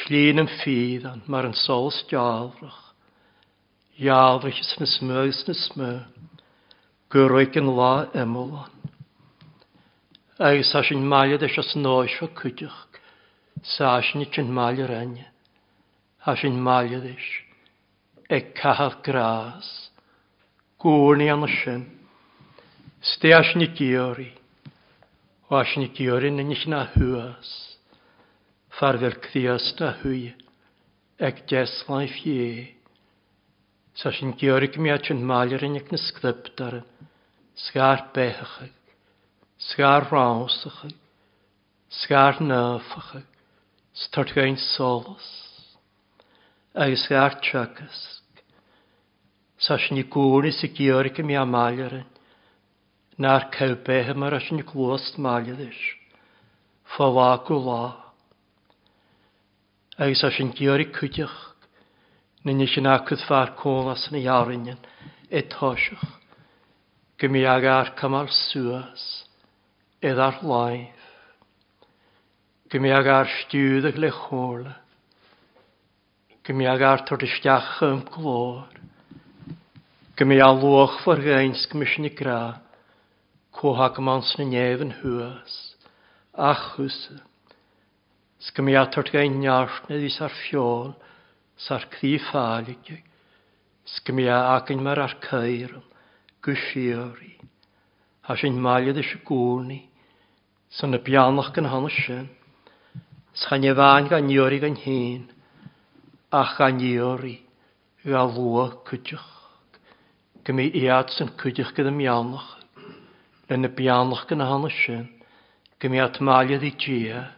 Slín 0.00 0.40
yn 0.40 0.48
ffydd 0.48 1.04
an, 1.10 1.20
mar 1.28 1.44
yn 1.44 1.56
sols 1.60 2.00
jafrach, 2.08 2.80
jafrach 4.00 4.62
ys 4.64 4.72
nys 4.80 4.96
mw, 5.04 5.26
ys 5.28 5.44
nys 5.50 5.66
mw, 5.76 5.92
gyrwyg 7.12 7.60
yn 7.60 7.68
la 7.76 7.92
emol 8.16 8.56
an. 8.64 8.80
Agus 10.40 10.72
as 10.78 10.88
yn 10.94 11.04
maia 11.04 11.36
dy 11.36 11.52
sias 11.52 11.76
yn 11.76 11.86
oes 11.86 12.16
fo 12.16 12.32
cydych, 12.40 12.80
sa 13.76 13.98
as 14.00 14.08
ni 14.16 14.24
chyn 14.32 14.48
maia 14.56 14.88
renne, 14.88 15.28
as 16.24 16.48
yn 16.48 16.56
maia. 16.64 17.04
E 18.32 18.36
ag 18.36 18.54
cahaf 18.56 19.02
gras. 19.04 19.90
Gwrni 20.80 21.28
an 21.28 21.44
sin. 21.46 21.82
Steas 23.02 23.54
ni 23.56 23.66
giori. 23.76 24.32
Oas 25.50 25.76
ni 25.76 25.90
giori 25.92 26.30
na 26.32 26.42
nich 26.42 26.64
na 26.66 26.86
hwas. 26.94 27.76
Farfel 28.78 29.18
cthias 29.20 29.76
da 29.76 29.92
hwy. 30.00 30.32
Ag 31.20 31.44
deslaen 31.44 32.08
fie. 32.08 32.72
Sa 33.92 34.08
sin 34.10 34.32
giori 34.40 34.72
gmiach 34.72 35.12
yn 35.12 35.20
malir 35.28 35.60
yn 35.68 35.76
ag 35.76 35.92
na 35.92 36.00
sgdybdar. 36.00 36.80
Sgar 37.54 38.08
bechach. 38.16 38.56
Sgar 39.58 40.08
rawsach. 40.08 40.88
Sgar 42.00 42.40
nafach. 42.40 43.12
Stort 43.92 44.32
gain 44.32 44.56
solas. 44.56 45.28
Agus 46.72 47.04
gair 47.12 47.36
sas 49.62 49.84
ni 49.94 50.02
gŵni 50.02 50.50
sy 50.56 50.72
giorgi 50.74 51.22
mi 51.22 51.36
yn. 51.38 52.02
Na'r 53.22 53.44
cawbehe 53.54 54.14
mar 54.18 54.34
as 54.34 54.48
ni 54.50 54.64
glwast 54.66 55.18
maliadys. 55.22 55.78
Fo 56.94 57.06
la 57.14 57.36
gwla. 57.46 57.82
Ag 60.02 60.16
sas 60.18 60.40
ni 60.40 60.50
i 60.82 60.88
cwydych. 60.96 61.38
Nyn 62.42 62.58
ni 62.58 62.66
sy'n 62.66 62.90
acwyd 62.90 63.22
ffa'r 63.22 63.54
cwn 63.60 63.92
as 63.92 64.08
ni 64.10 64.24
arinion 64.26 64.80
e 65.30 65.44
tosych. 65.54 66.02
Gymi 67.22 67.44
ag 67.46 67.68
ar 67.70 67.94
cymal 68.00 68.32
sŵas. 68.34 69.04
Edd 70.02 70.18
ar 70.18 70.42
laif. 70.42 71.06
Gymi 72.72 72.90
ag 72.90 73.06
ar 73.06 73.30
stiwddach 73.38 74.00
le 74.02 74.10
chwrla. 74.10 74.74
Gymi 76.42 76.66
ag 76.66 76.82
ar 76.82 77.06
tordistiach 77.06 77.76
ym 77.86 78.02
glor. 78.10 78.81
Gym 80.12 80.28
a 80.36 80.46
lwch 80.52 80.98
ffordd 81.00 81.24
gains 81.24 81.62
gymysyn 81.72 82.04
i 82.04 82.10
gra, 82.12 82.58
cwhag 83.56 83.94
gymans 83.96 84.34
na 84.36 84.44
nef 84.44 84.82
yn 84.84 84.92
hwys, 84.98 85.54
a 86.36 86.50
chwys. 86.52 86.98
Sgym 88.44 88.68
a 88.76 88.82
tord 88.92 89.08
gain 89.14 89.38
niart 89.40 89.88
na 89.88 89.96
ddys 89.96 90.20
ar 90.20 90.36
ffiol, 90.36 90.92
sa'r 91.56 91.88
cthi 91.96 92.18
ffalig. 92.26 92.92
Sgym 93.88 94.20
a 94.28 94.36
agyn 94.58 94.84
mar 94.84 95.00
ar 95.00 95.16
cair, 95.24 95.72
gwsiori. 96.44 97.32
Ha 98.28 98.36
sy'n 98.36 98.60
maliad 98.60 99.00
eisiau 99.00 99.24
gwni, 99.24 99.80
sy'n 100.76 101.00
y 101.00 101.04
bianach 101.08 101.54
gan 101.56 101.72
hanes 101.72 101.96
sy'n. 102.04 102.28
Sgan 103.32 103.64
i 103.64 103.72
fain 103.80 104.12
gan 104.12 104.28
niori 104.28 104.60
gan 104.60 104.76
hyn, 104.76 105.30
a 106.36 106.44
gan 106.58 106.84
iori, 106.84 107.38
galwag 108.04 108.82
cydioch. 108.90 109.41
Gymi 110.42 110.64
iad 110.74 111.12
sy'n 111.14 111.28
cwydych 111.38 111.70
gyda 111.76 111.92
mianach. 111.94 112.48
Lyn 113.46 113.68
y 113.68 113.70
bianach 113.78 114.24
gyda 114.26 114.48
hana 114.50 114.70
sy'n. 114.74 115.04
Gymi 115.78 116.00
at 116.02 116.18
maliad 116.18 116.64
i 116.66 116.72
gia. 116.74 117.28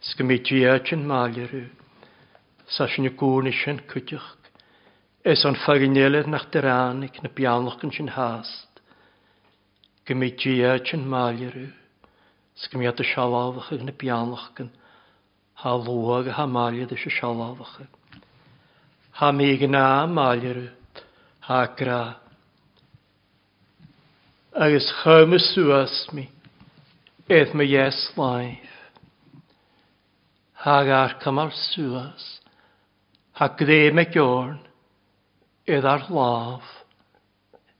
Sgymi 0.00 0.38
gia 0.40 0.78
sy'n 0.80 1.02
maliad 1.04 1.50
rhyw, 1.50 1.66
sa 2.72 2.86
sy'n 2.88 3.10
y 3.10 3.12
gŵn 3.20 3.50
sy'n 3.52 3.82
cwydych. 3.90 4.30
Es 5.28 5.44
o'n 5.44 5.58
ffagineledd 5.60 6.30
nach 6.32 6.46
dyranig 6.54 7.18
na 7.20 7.28
bianach 7.28 7.82
yn 7.84 7.92
sy'n 7.92 8.08
hast. 8.14 8.80
Gymi 10.08 10.30
gia 10.40 10.78
sy'n 10.80 11.04
maliad 11.04 11.52
maliarw. 11.52 11.66
Sgymi 12.58 12.88
at 12.88 13.02
y 13.02 13.06
sialafach 13.10 13.74
yn 13.76 13.92
y 13.92 13.94
bianach 13.94 14.62
yn. 14.64 14.70
Ha 15.60 15.74
lwag 15.76 16.30
a 16.32 16.38
ha 16.38 16.46
maliad 16.48 16.96
ys 16.96 17.04
y 17.10 17.12
sialafach 17.12 17.76
yn. 17.84 17.92
Ha 19.20 19.30
mi 19.36 19.50
gynna 19.60 20.06
maliarw. 20.08 20.64
Ha 21.44 21.60
gra 21.76 22.00
agus 24.58 24.92
chum 25.04 25.38
suas 25.38 26.08
mi, 26.12 26.28
eith 27.30 27.54
me 27.54 27.64
yes 27.64 28.10
life. 28.16 28.58
Hag 30.54 30.88
ar 30.88 31.14
cymar 31.22 31.52
suas, 31.54 32.40
ha 33.34 33.46
gre 33.56 33.92
me 33.92 34.04
gjorn, 34.04 34.58
eith 35.64 35.86
ar 35.86 36.08
laf, 36.10 36.64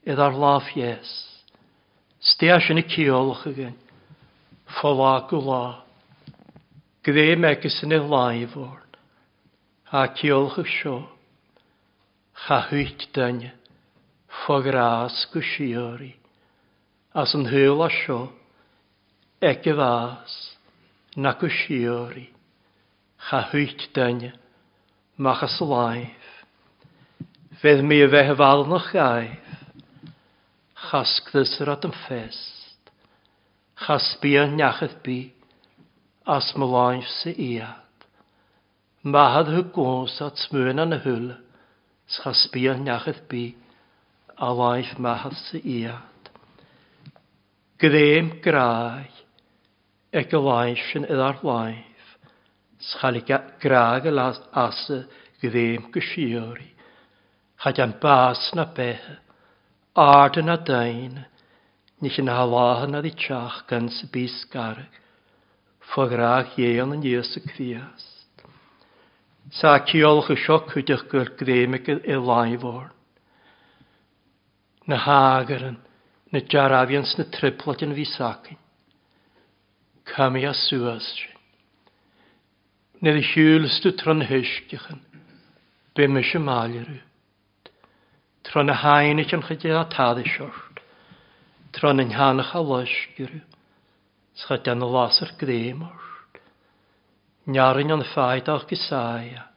eith 0.07 0.21
ar 0.23 0.31
laf 0.31 0.69
yes. 0.73 1.09
Stia 2.21 2.61
sy'n 2.63 2.79
y 2.79 2.85
ciolch 2.87 3.43
again, 3.51 3.75
ffola 4.77 5.27
gwla. 5.27 5.63
Gre 7.03 7.35
me 7.35 7.51
gysyn 7.59 7.97
y 7.97 7.99
laif 7.99 8.55
o'r, 8.55 8.85
ha 9.91 10.05
ciolch 10.15 10.61
y 10.63 10.65
sio, 10.77 10.95
cha 12.45 12.61
hwyt 12.71 13.09
dyn, 13.19 13.43
ffogras 14.39 15.25
gwsiori 15.35 16.13
as 17.13 17.33
yn 17.33 17.47
hyl 17.49 17.81
a 17.81 17.89
sio, 17.89 18.19
ec 19.41 19.65
y 19.65 19.73
fas, 19.73 20.35
nac 21.17 21.41
y 21.41 21.49
siori, 21.49 22.27
cha 23.29 23.41
hwyt 23.49 23.87
dyna, 23.95 24.35
mach 25.17 25.41
as 25.43 25.57
laif. 25.61 26.27
Fedd 27.61 27.81
mi 27.83 27.97
y 28.03 28.07
fe 28.11 28.21
hyfal 28.29 28.67
na 28.69 28.79
chaif, 28.91 29.49
chas 30.89 31.17
gdysr 31.27 31.73
at 31.73 31.87
yn 31.89 31.95
ffest, 32.05 32.93
chas 33.85 34.13
bi 34.21 34.35
yn 34.39 34.55
nachydd 34.59 34.99
bi, 35.03 35.19
as 36.29 36.53
mylaif 36.55 37.09
sy 37.19 37.33
iad. 37.33 38.05
Mahad 39.01 39.49
hy 39.49 39.63
gons 39.73 40.19
at 40.21 40.39
smwyn 40.45 40.81
an 40.83 40.93
y 40.93 41.01
hwyl, 41.03 41.29
chas 42.19 42.45
bi 42.53 42.67
yn 42.69 42.85
nachydd 42.85 43.25
bi, 43.31 43.43
a 44.37 44.53
laif 44.53 44.93
mahad 45.01 45.35
sy 45.47 45.63
iad. 45.81 46.18
Gréim 47.79 48.41
gráig 48.43 49.13
ag 50.11 50.33
y 50.35 50.39
bháin 50.43 50.75
sin 50.89 51.05
i 51.07 51.15
laif, 51.15 51.39
láimh, 51.47 52.09
schalig 52.83 53.31
gráig 53.63 54.07
a 54.09 54.11
las 54.11 54.41
asa 54.51 55.05
gréim 55.39 55.85
gysiori, 55.93 56.67
chad 57.63 57.77
chaid 57.77 57.79
an 57.79 57.95
bás 58.01 58.51
na 58.53 58.65
bethe, 58.65 59.15
ard 59.95 60.43
na 60.43 60.57
dain, 60.57 61.23
ní 62.03 62.11
yn 62.19 62.27
haláhan 62.27 62.99
a 62.99 63.01
di 63.01 63.15
tiach 63.15 63.63
gan 63.71 63.87
sy 63.87 64.11
bys 64.11 64.43
garag, 64.51 64.91
fográig 65.95 66.59
éon 66.59 66.97
yn 66.99 67.07
ys 67.15 67.31
y 67.39 67.47
criast. 67.47 68.43
Sa 69.55 69.79
ciolch 69.87 70.35
y 70.35 70.35
sio 70.35 70.59
cwydych 70.67 71.07
gyr 71.07 71.31
gréim 71.39 71.79
y 71.79 71.83
i 71.87 72.19
láimhorn. 72.19 72.91
Na 74.83 74.97
hagaren, 74.99 75.79
na 76.31 76.39
jarafians 76.39 77.15
na 77.17 77.25
triplat 77.25 77.83
yn 77.85 77.95
fisakin. 77.97 78.57
Cami 80.09 80.45
a 80.45 80.53
suas 80.53 81.05
si. 81.15 81.29
Nid 83.01 83.21
y 83.21 83.23
hiwlstw 83.23 83.93
tron 83.97 84.25
hysgichan, 84.27 84.99
bym 85.95 86.19
ys 86.19 86.33
y 86.35 86.41
malirw. 86.43 86.99
Tron 88.49 88.73
y 88.73 88.75
hain 88.81 89.21
eich 89.21 89.33
yn 89.35 89.45
chydig 89.45 89.75
a 89.77 89.85
tad 89.89 90.19
siwrt. 90.25 90.81
Tron 91.77 92.01
yn 92.03 92.15
hanach 92.17 92.55
a 92.57 92.63
lysgirw. 92.65 93.41
Sgyd 94.41 94.69
yn 94.73 94.85
y 94.85 94.89
las 94.93 95.21
ar 95.23 95.31
gdemort. 95.39 96.41
Niarin 97.49 97.95
yn 97.95 98.03
a'ch 98.03 98.67
gysaia. 98.69 99.47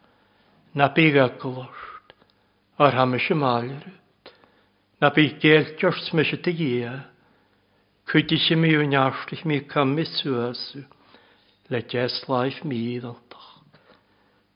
Na 0.74 0.88
byg 0.88 1.18
glwrt, 1.42 2.14
Ar 2.78 2.94
ham 2.96 3.14
ys 3.14 3.28
y 3.30 4.01
na 5.02 5.10
bí 5.10 5.24
géaltjort 5.42 6.12
me 6.14 6.22
dy 6.22 6.36
te 6.38 6.52
Cwyd 6.54 7.02
Cuidi 8.06 8.36
sé 8.38 8.54
mé 8.54 8.76
un 8.78 8.94
mi 8.94 9.38
mé 9.44 9.66
kam 9.66 9.96
misúasu 9.96 10.84
le 11.70 11.80
jazzlaif 11.90 12.62
mídaltach. 12.62 13.62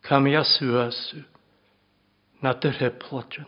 Kam 0.03 0.27
a 0.27 0.45
suasu 0.45 1.25
na 2.43 2.53
dy 2.53 2.71
heplatin. 2.71 3.47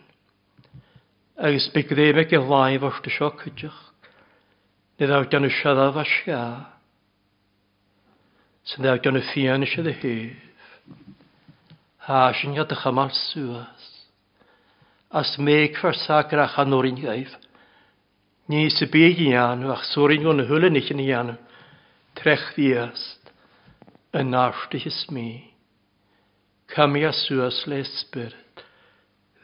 Agus 1.37 1.69
begré 1.73 2.13
me 2.13 2.25
ge 2.25 2.35
laimhharsta 2.35 3.09
seo 3.09 3.31
chuideach, 3.31 3.79
ne 4.99 5.07
dá 5.07 5.23
gan 5.23 5.47
seadah 5.47 5.95
a 5.95 6.03
se, 6.03 6.67
san 8.65 8.83
dá 8.83 8.97
gan 8.97 9.21
ffian 9.21 9.63
eisiau 9.63 9.87
dy 9.87 9.95
hef. 10.01 10.35
Ha, 12.07 12.33
sy'n 12.33 12.59
a 12.59 12.75
chamar 12.75 13.11
suas 13.13 13.98
as 15.11 15.37
méikfar 15.37 15.95
sagrach 16.05 16.57
an 16.59 16.73
orin 16.73 16.95
gaif. 16.95 17.33
Ní 18.49 18.69
sa 18.69 18.85
i 18.85 19.33
anu 19.33 19.71
ach 19.71 19.85
sorin 19.93 20.23
gon 20.23 20.39
eich 20.39 20.91
yn 20.91 20.99
in 20.99 21.13
anu, 21.13 21.35
trech 22.15 22.55
viast, 22.55 23.31
yn 24.13 24.31
narftiches 24.31 25.09
mi. 25.11 25.53
Cami 26.67 27.03
a 27.05 27.11
suas 27.11 27.65
le 27.67 27.83
spirit, 27.83 28.63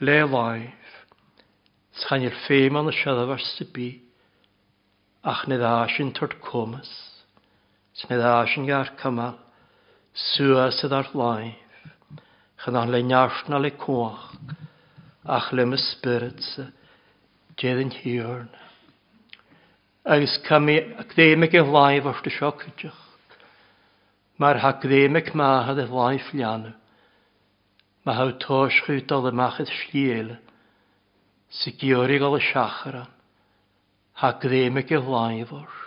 le 0.00 0.26
laif, 0.26 1.06
s'chan 1.94 2.22
i'r 2.22 2.36
ffeim 2.46 2.76
an 2.78 2.90
y 2.90 2.94
siadaf 2.94 3.30
ar 3.34 3.42
sybi. 3.42 4.06
ach 5.26 5.48
nid 5.48 5.60
asin 5.60 6.12
tord 6.14 6.38
comas, 6.40 6.90
s'nid 7.98 8.22
asin 8.22 8.66
gair 8.66 8.92
cymal, 9.00 9.34
suas 10.14 10.78
ydar 10.86 11.10
laif, 11.14 11.56
chan 12.62 12.78
an 12.78 12.92
le 12.94 13.02
narfna 13.02 13.58
le 13.58 13.72
coach, 13.74 14.22
ach 15.26 15.52
le 15.52 15.66
my 15.66 15.76
spirit 15.76 16.38
spiritse, 16.38 16.72
djedyn 17.58 17.90
hiorn. 17.90 18.48
Agus 20.06 20.38
cdéimig 20.46 21.54
e 21.54 21.62
laif 21.66 22.06
o'r 22.06 22.20
dy 22.22 22.30
sio 22.30 22.52
siocydych. 22.52 22.98
Mae'r 24.38 24.60
ha 24.62 24.72
cdéimig 24.82 25.32
mahad 25.34 25.80
e 25.82 25.86
laif 25.90 26.28
lianw. 26.34 26.74
Mae 28.06 28.14
haw 28.14 28.30
tos 28.38 28.76
chwyd 28.84 29.10
o 29.10 29.18
ddymachydd 29.24 29.72
sliel, 29.80 30.30
sy 31.50 31.72
giorig 31.80 32.22
o 32.22 32.30
siachran. 32.38 33.10
Ha 34.22 34.32
cdéimig 34.38 34.94
i 34.94 35.00
laif 35.02 35.50
o'r. 35.56 35.82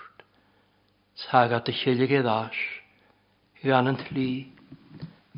Sag 1.30 1.56
at 1.56 1.72
y 1.72 1.76
chylig 1.76 2.12
e 2.16 2.22
ddash, 2.24 2.60
gan 3.64 3.92
yn 3.92 3.98
tli, 4.04 4.30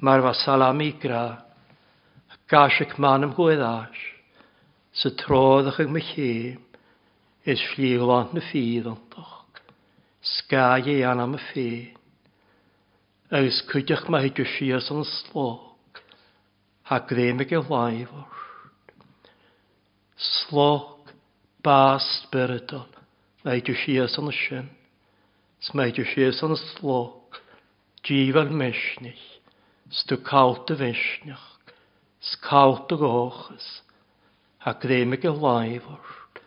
mae'r 0.01 0.25
fa 0.25 0.33
salami 0.37 0.91
gra, 1.01 1.50
Gásach 2.51 2.97
man 2.99 3.23
am 3.23 3.31
gwedd 3.31 3.61
as, 3.63 3.99
sa 4.91 5.07
tróðach 5.15 5.77
ag 5.79 5.87
me 5.87 6.01
chéim, 6.03 6.59
is 7.47 7.61
slíhlant 7.71 8.33
na 8.35 8.41
fíðantach, 8.43 9.61
skáði 10.19 10.97
anna 11.07 11.29
me 11.31 11.39
féin, 11.53 11.95
agus 13.31 13.61
cwydach 13.69 14.03
ma 14.11 14.19
hydw 14.19 14.43
siar 14.57 14.83
san 14.83 15.05
slog, 15.07 16.01
ha 16.91 16.99
grémig 17.07 17.53
e 17.55 17.61
laifar. 17.69 18.27
Slog 20.19 21.13
bas 21.63 22.03
spiritol, 22.25 22.89
ma 23.45 23.55
hydw 23.55 23.77
siar 23.85 24.11
san 24.11 24.27
sin, 24.35 24.67
sma 25.69 25.87
hydw 25.87 26.03
siar 26.11 26.35
san 26.35 26.59
slog, 26.59 27.39
dífal 28.03 28.51
mesnich, 28.51 29.23
stw 29.87 30.19
cawt 30.27 30.75
y 30.75 30.79
fesnich, 30.83 31.47
Skáta 32.21 32.95
góchas, 32.95 33.81
ha 34.59 34.73
gréimig 34.73 35.25
a 35.25 35.33
láimhort, 35.33 36.41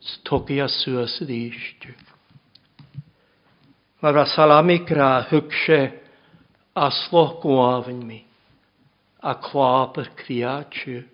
stogi 0.00 0.58
a 0.60 0.66
suas 0.66 1.20
a 1.20 1.24
dístu. 1.24 1.94
Mar 4.02 4.16
a 4.16 4.26
salami 4.26 4.78
gra 4.84 5.22
hugse 5.30 6.00
aslo 6.74 7.38
gwafin 7.40 8.02
mi, 8.04 8.24
a 9.22 9.34
clwab 9.38 10.00
yr 10.02 10.10
criatio, 10.18 11.04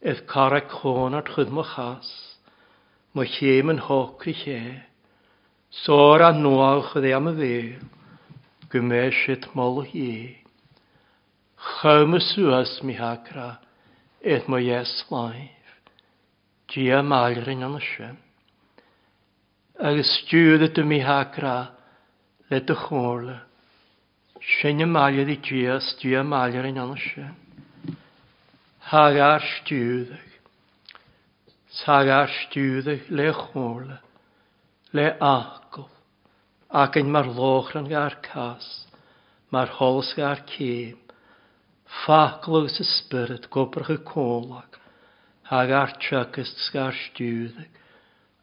ef 0.00 0.22
cara 0.30 0.60
côn 0.70 1.18
ar 1.18 1.26
chyd 1.26 1.50
mo 1.50 1.64
chas, 1.66 2.06
mo 3.12 3.26
chém 3.26 3.74
yn 3.74 3.82
sôr 5.82 6.22
a 6.22 6.30
noal 6.30 6.86
chyd 6.92 7.10
am 7.10 7.26
y 7.30 7.34
fel, 7.42 7.74
gymysg 8.70 9.50
mol. 9.58 9.82
Chymyswas 11.60 12.82
mi 12.82 12.94
hagra, 12.94 13.58
et 14.22 14.48
mo 14.48 14.56
yes 14.56 15.04
life. 15.10 15.50
Gia 16.68 17.02
malrin 17.02 17.62
an 17.62 17.78
ashem. 17.78 18.16
Agus 19.78 20.24
stúda 20.24 20.74
tu 20.74 20.84
mi 20.84 21.00
hagra, 21.00 21.70
le 22.50 22.60
tu 22.60 22.74
chórla. 22.74 23.40
Sinne 24.40 24.86
malja 24.86 25.26
di 25.26 25.36
gia, 25.36 25.80
stúa 25.80 26.24
malrin 26.24 26.78
an 26.78 26.96
ashem. 26.96 27.34
Hagar 28.78 29.42
stúda. 29.60 30.18
Sagar 31.84 32.28
stúda 32.28 33.00
le 33.10 33.32
chórla, 33.32 33.98
le 34.92 35.16
akol. 35.20 35.88
Ac 36.70 36.96
yn 36.96 37.10
mar 37.10 37.26
lochran 37.26 37.88
gair 37.88 38.16
cas, 38.22 38.86
mar 39.50 39.66
hols 39.66 40.14
gair 40.16 40.40
cêm. 40.46 40.99
Faglwys 41.90 42.78
y 42.80 42.86
spyrd 42.86 43.48
gobrach 43.50 43.90
y 43.90 43.98
cólag, 44.06 44.78
hag 45.50 45.72
artrach 45.74 46.36
ys 46.38 46.52
sgar 46.68 46.94
stiwddig, 46.94 47.70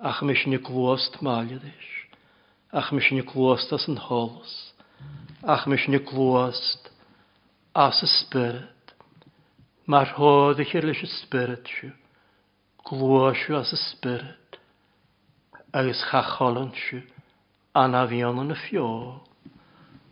ach 0.03 0.19
mis 0.27 0.43
ni 0.45 0.60
glwast 0.60 1.21
maledys, 1.23 1.88
ach 2.75 2.91
mis 2.91 3.07
ni 3.15 3.23
glwast 3.23 3.71
as 3.73 3.88
yn 3.88 3.97
holos, 4.03 4.53
ach 5.41 5.63
mis 5.71 5.88
ni 5.88 5.99
glwast 6.03 6.91
as 7.73 8.03
y 8.03 8.10
spyrd. 8.12 8.93
Mae'r 9.88 10.12
hodd 10.17 10.60
eich 10.60 10.75
erlys 10.75 11.05
y 11.05 11.10
spyrd 11.13 11.71
siw, 11.71 11.93
glwasio 12.89 13.62
as 13.62 13.71
y 13.71 13.79
spyrd, 13.79 14.60
agos 15.71 16.03
chacholon 16.10 16.73
siw, 16.75 17.05
anafion 17.79 18.43
yn 18.43 18.51
y 18.51 18.60
ffiol, 18.65 19.21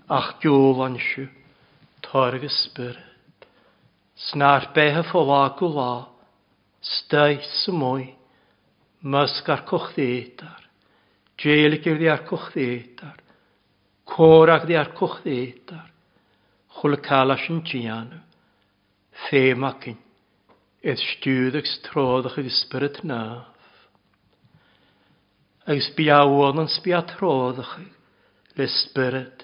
ach 0.07 0.37
diolon 0.39 0.95
siw, 1.11 1.27
torg 2.07 2.47
y. 2.47 2.53
Snar 4.15 4.71
bethe 4.73 5.03
ffola 5.03 5.49
gwla, 5.59 6.07
stai 6.79 7.41
y 7.43 7.73
mwy, 7.75 8.05
mysg 9.03 9.49
ar 9.51 9.65
cochdeidar, 9.67 10.61
djelig 11.35 11.87
ar 11.91 11.99
di 11.99 12.07
ar 12.07 12.23
cochdeidar, 12.29 13.17
corag 14.07 14.67
di 14.69 14.77
ar 14.79 14.93
cochdeidar, 14.95 15.89
chwlcalas 16.77 17.43
yn 17.51 17.59
tianw, 17.67 18.21
ffemacyn, 19.25 19.99
eith 20.85 21.03
stiwddeg 21.03 21.67
strodach 21.67 22.39
ag 22.39 22.47
ysbryd 22.47 23.01
naf. 23.11 23.51
Ag 25.67 25.81
sbiawon 25.81 26.61
yn 26.61 26.71
sbia 26.71 27.01
sbiatrodach 27.01 27.75
le 28.55 28.67
sbryd, 28.69 29.43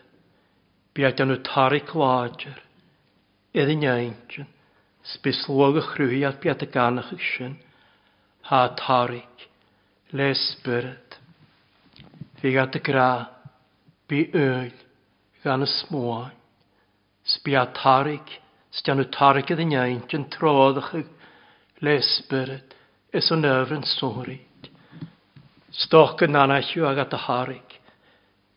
biad 0.95 1.19
yn 1.23 1.35
y 1.35 1.39
tari 1.43 1.83
clodger, 1.91 2.59
iddyn 3.57 3.87
eintyn, 3.89 4.51
Sbislwag 5.01 5.79
y 5.81 5.83
chrwyad 5.87 6.37
biad 6.43 6.61
y 6.61 6.67
ganach 6.69 7.09
ysyn, 7.15 7.55
ha 8.49 8.61
tarig, 8.77 9.47
le 10.13 10.29
spyrd. 10.37 11.17
Fi 12.41 12.51
gad 12.53 12.75
y 12.77 12.81
gra, 12.85 13.09
bi 14.09 14.27
yl, 14.37 14.69
gan 15.43 15.65
y 15.65 15.69
smwain. 15.69 16.37
Sbia 17.25 17.65
tarig, 17.77 18.29
stian 18.73 19.01
y 19.01 19.07
tarig 19.13 19.49
ydy 19.53 19.65
nyaint 19.71 20.13
yn 20.17 20.27
troddach 20.33 20.93
y 20.97 21.03
le 21.85 21.97
spyrd, 22.05 22.73
ys 23.13 23.29
o'n 23.33 23.45
yfr 23.45 23.75
yn 23.77 23.85
sŵrig. 23.87 24.69
Stoch 25.71 26.21
yn 26.25 26.37
anallw 26.37 26.85
ag 26.89 27.01
at 27.05 27.17
y 27.17 27.19
harig, 27.25 27.75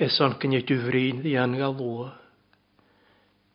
ys 0.02 0.20
o'n 0.24 0.37
gynnydw 0.42 0.80
frin 0.87 1.22
ddi 1.24 1.37
yn 1.40 1.57
lwa. 1.61 2.11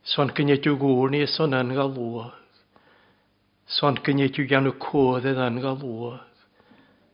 Son 0.10 0.32
gynnydw 0.34 0.78
gwrni 0.80 1.26
ys 1.26 1.38
o'n 1.44 1.58
yn 1.58 1.74
gael 1.78 1.94
lwa. 1.98 2.30
Son 3.70 4.00
gynnyd 4.02 4.40
yw 4.42 4.48
gan 4.50 4.66
y 4.66 4.72
codd 4.82 5.28
yn 5.30 5.40
yn 5.44 5.60
galwag. 5.62 6.26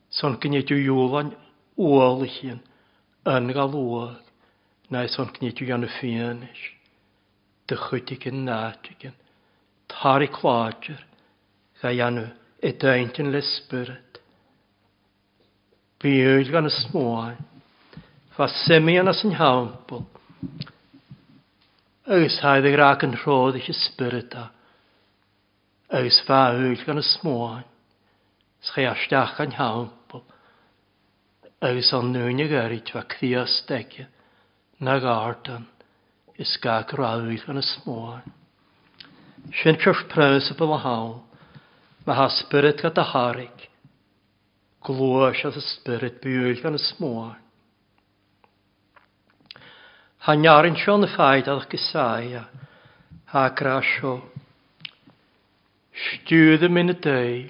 Son 0.08 0.38
gynnyd 0.40 0.72
yw 0.72 0.86
iwlan 0.86 1.34
ôl 1.76 2.24
i 2.24 2.30
chi'n 2.32 2.62
yn 3.28 3.50
gael 3.52 3.58
galwag. 3.58 4.22
Na 4.88 5.04
son 5.12 5.34
gynnyd 5.36 5.60
yw 5.60 5.68
gan 5.74 5.84
y 5.84 5.92
ffynys. 5.98 6.64
Dychwydig 7.68 8.30
yn 8.32 8.46
nadig 8.48 9.04
yn. 9.10 9.20
i 10.24 10.32
clodger. 10.32 11.04
Gai 11.82 12.00
anw 12.00 12.30
y 12.64 12.72
daint 12.80 13.20
yn 13.20 13.34
lesbyrd. 13.36 14.22
Byw 16.00 16.52
gan 16.56 16.72
y 16.72 16.74
smwain. 16.80 17.44
Fa 18.36 18.48
semi 18.64 18.96
yn 19.00 19.12
as 19.12 19.26
yn 19.28 19.36
hawnbol. 19.36 20.08
Ys 22.16 22.40
haedd 22.46 22.68
y 22.70 22.72
grac 22.76 23.04
yn 23.04 23.20
rhodd 23.26 23.60
eich 23.60 23.74
ysbryd 23.76 24.36
a 24.40 24.55
agus 25.96 26.18
feúil 26.28 26.82
gan 26.84 26.98
na 27.00 27.04
smóin 27.08 27.64
cha 28.68 28.82
asteach 28.92 29.40
an 29.40 29.54
hampel, 29.56 30.24
agus 31.62 31.94
an 31.94 32.12
núine 32.12 32.50
garid 32.52 32.92
fa 32.92 33.06
críos 33.08 33.62
deice 33.70 34.08
na 34.80 35.00
gátan 35.00 35.64
is 36.38 36.58
garáúil 36.60 37.40
gan 37.46 37.56
na 37.56 37.64
smóin. 37.64 38.28
Sin 39.64 39.80
tref 39.80 40.04
principal 40.10 40.74
a 40.74 40.78
hawl 40.84 41.24
me 42.06 42.14
ha 42.14 42.28
spirit 42.28 42.82
go 42.82 42.92
a 42.92 43.06
harig 43.14 43.70
glwys 44.84 45.46
as 45.46 45.56
a 45.56 45.62
spirit 45.62 46.22
bwyl 46.22 46.62
gan 46.62 46.76
y 46.76 46.84
smóin. 46.92 47.40
Tá 50.26 50.36
nearann 50.36 50.76
seo 50.76 50.98
na 50.98 51.08
ffaid 51.08 51.48
ach 51.48 51.70
gosáia, 51.72 52.50
Tá 53.32 53.50
gra 53.56 53.80
seo 53.80 54.35
Stúð 55.96 56.66
er 56.66 56.72
minna 56.76 56.94
dæl, 57.00 57.48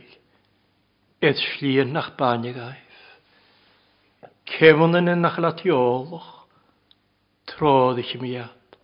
eð 1.25 1.39
slíðan 1.41 1.95
nach 1.95 2.11
bænigæf. 2.19 2.99
Kemunin 4.45 5.09
en 5.09 5.23
nach 5.25 5.39
latjóloch, 5.41 6.45
tróð 7.49 8.03
ekki 8.03 8.21
mjad. 8.21 8.77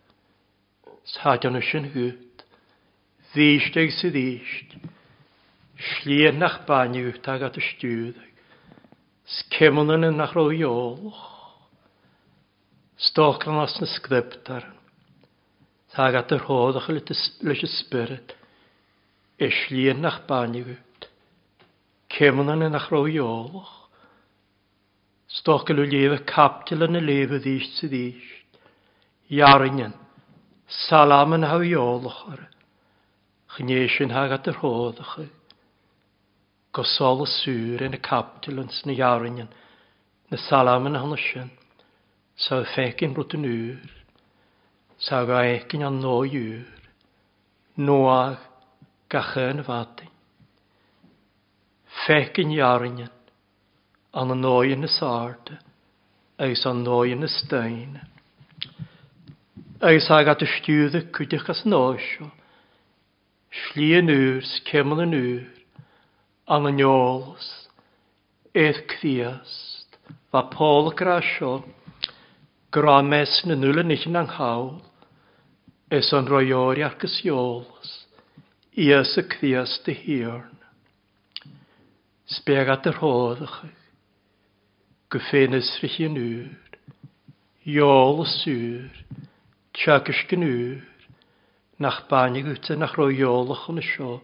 Sætjanu 1.14 1.62
sin 1.62 1.86
hút, 1.94 2.42
þýsteg 3.36 3.94
sér 4.00 4.18
þýst, 4.18 4.74
slíðan 5.92 6.42
nach 6.42 6.58
bænigæf 6.66 7.22
tagat 7.22 7.62
at 7.62 8.28
Skemunin 9.32 10.10
en 10.10 10.18
nach 10.18 10.34
latjóloch, 10.36 11.22
stóklan 12.98 13.62
asna 13.62 13.86
skriptar, 13.88 14.66
tagat 15.94 16.34
er 16.34 16.48
hóðach 16.50 16.90
lítið 16.90 17.70
spyrit, 17.78 18.41
Eslíon 19.42 20.04
nach 20.06 20.22
banigwyd. 20.30 21.08
Cemnan 22.14 22.62
yn 22.68 22.78
achro 22.78 23.08
iolwch. 23.10 23.72
Stochgel 25.32 25.82
o 25.82 25.86
lefe 25.88 26.20
captil 26.30 26.86
yn 26.86 27.00
y 27.00 27.02
lefe 27.02 27.40
ddysg 27.42 27.80
sydd 27.80 27.94
ddysg. 27.96 28.60
Iarnion, 29.32 29.96
salam 30.68 31.34
yn 31.38 31.48
hawi 31.48 31.72
iolwch 31.72 32.20
ar. 32.34 32.44
Chneisyn 33.56 34.14
hag 34.14 34.36
at 34.36 34.50
yr 34.52 34.60
hoddach. 34.62 35.16
Gosol 36.76 37.26
y 37.26 37.30
sŵr 37.32 37.86
yn 37.88 37.98
y 37.98 38.02
captil 38.04 38.62
yn 38.62 38.70
sy'n 38.76 38.94
iarnion. 38.94 39.50
Na 40.30 40.38
salam 40.50 40.86
yn 40.92 41.00
hanesyn. 41.00 41.50
Sa 42.38 42.62
ffegin 42.76 43.18
brwt 43.18 43.40
yn 43.40 43.50
ŵr. 43.50 43.90
Sa 45.02 45.26
gaecin 45.26 45.88
an 45.90 46.00
no 46.06 46.22
ŵr. 46.28 46.62
Noag 47.82 48.51
gachyn 49.12 49.64
fadyn. 49.68 50.10
Fecyn 52.06 52.54
iarinyn, 52.56 53.12
an 54.16 54.34
y 54.34 54.38
noi 54.40 54.72
yn 54.76 54.88
y 54.88 54.92
sarde, 54.92 55.60
eis 56.42 56.64
an 56.66 56.84
noi 56.88 57.12
yn 57.14 57.28
y 57.28 57.30
stein. 57.30 58.00
Eis 59.86 60.08
ag 60.14 60.32
at 60.32 60.46
y 60.46 60.48
stiwdde 60.50 61.04
cwydych 61.16 61.50
as 61.52 61.66
nosio, 61.68 62.32
sli 63.52 63.92
yn 64.00 64.12
ŵr, 64.14 64.44
scemal 64.48 65.04
yn 65.06 65.18
ŵr, 65.18 65.48
an 66.56 66.70
y 66.70 66.74
niolos, 66.80 67.50
eith 68.56 68.84
cfiast, 68.96 70.00
fa 70.32 70.46
pôl 70.54 70.92
grasio, 70.98 71.60
grames 72.72 73.42
yn 73.46 73.58
y 73.58 73.60
nŵl 73.60 73.84
yn 73.84 73.96
eich 73.96 74.08
yn 74.08 74.20
anghawl, 74.22 74.78
eis 75.92 76.12
an 76.16 76.30
roiori 76.32 76.86
ar 76.88 76.96
gysiolos. 77.02 78.01
Ies 78.72 79.18
y 79.20 79.26
cdias 79.28 79.74
dy 79.84 79.92
hirn. 79.92 80.60
Sbeg 82.32 82.70
at 82.72 82.86
yr 82.88 83.02
hoddach. 83.02 83.66
Gyffenus 85.12 85.74
rhi 85.82 86.06
yn 86.08 86.16
ŵr. 86.16 86.78
Iol 87.68 88.22
y 88.24 88.28
sŵr. 88.32 89.02
Tiagys 89.76 90.22
gyn 90.30 90.46
ŵr. 90.48 90.78
Nach 91.84 91.98
banig 92.08 92.48
wyta 92.48 92.78
nach 92.80 92.96
roi 92.96 93.12
iolach 93.18 93.66
yn 93.74 93.82
y 93.82 93.84
sio. 93.90 94.22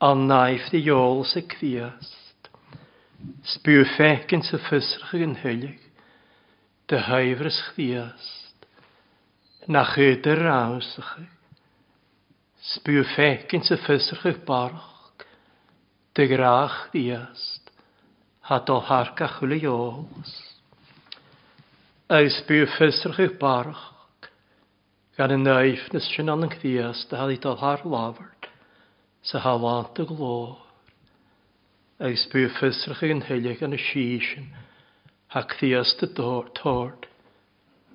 A 0.00 0.14
naif 0.16 0.70
dy 0.72 0.80
iol 0.86 1.20
sy 1.28 1.42
cdiast. 1.52 2.48
Sbw 3.44 3.84
ffegyn 3.90 4.46
sy 4.46 4.56
ffysrach 4.70 5.12
yn 5.20 5.36
hylig. 5.42 5.84
Dy 6.88 7.02
haifr 7.10 7.52
ys 7.52 7.60
chdiast. 7.68 8.64
Nach 9.68 9.92
ydyr 10.00 10.48
awsach. 10.48 11.12
Spyw 12.60 13.06
fecyn 13.16 13.62
sy 13.64 13.76
fysrchych 13.80 14.42
barach, 14.44 15.24
dy 16.12 16.26
grach 16.28 16.90
diast, 16.92 17.70
ha 18.44 18.58
do 18.68 18.76
harca 18.84 19.30
chwili 19.38 19.62
ols. 19.64 20.34
Eis 22.12 22.36
spyw 22.42 22.66
fysrchych 22.74 23.38
barach, 23.40 23.86
gan 25.16 25.32
y 25.32 25.38
naif 25.40 25.86
nes 25.94 26.10
sy'n 26.12 26.28
annog 26.34 26.58
diast, 26.60 27.14
a 27.16 27.24
i 27.32 27.38
do 27.40 27.54
har 27.56 27.80
lafart, 27.80 28.50
sa 29.24 29.40
ha 29.40 29.56
want 29.56 29.96
y 29.96 30.04
glor. 30.12 30.60
Eis 31.96 32.26
spyw 32.26 32.52
fysrchych 32.58 33.16
yn 33.16 33.24
hylia 33.30 33.56
gan 33.56 33.72
y 33.72 33.80
sysyn, 33.86 34.52
hac 35.32 35.56
diast 35.64 36.04
y 36.04 36.12
tord, 36.12 37.08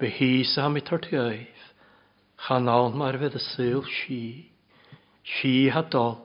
Be 0.01 0.10
hi 0.10 0.41
behys 0.41 0.58
am 0.58 0.75
i 0.75 0.82
tortiaeth, 0.82 1.69
chanawn 2.49 2.97
mae'r 2.97 3.21
fydd 3.21 3.38
y 3.38 3.45
syl 3.51 3.86
sy'n. 4.01 4.55
Si 5.25 5.69
hadol 5.73 6.19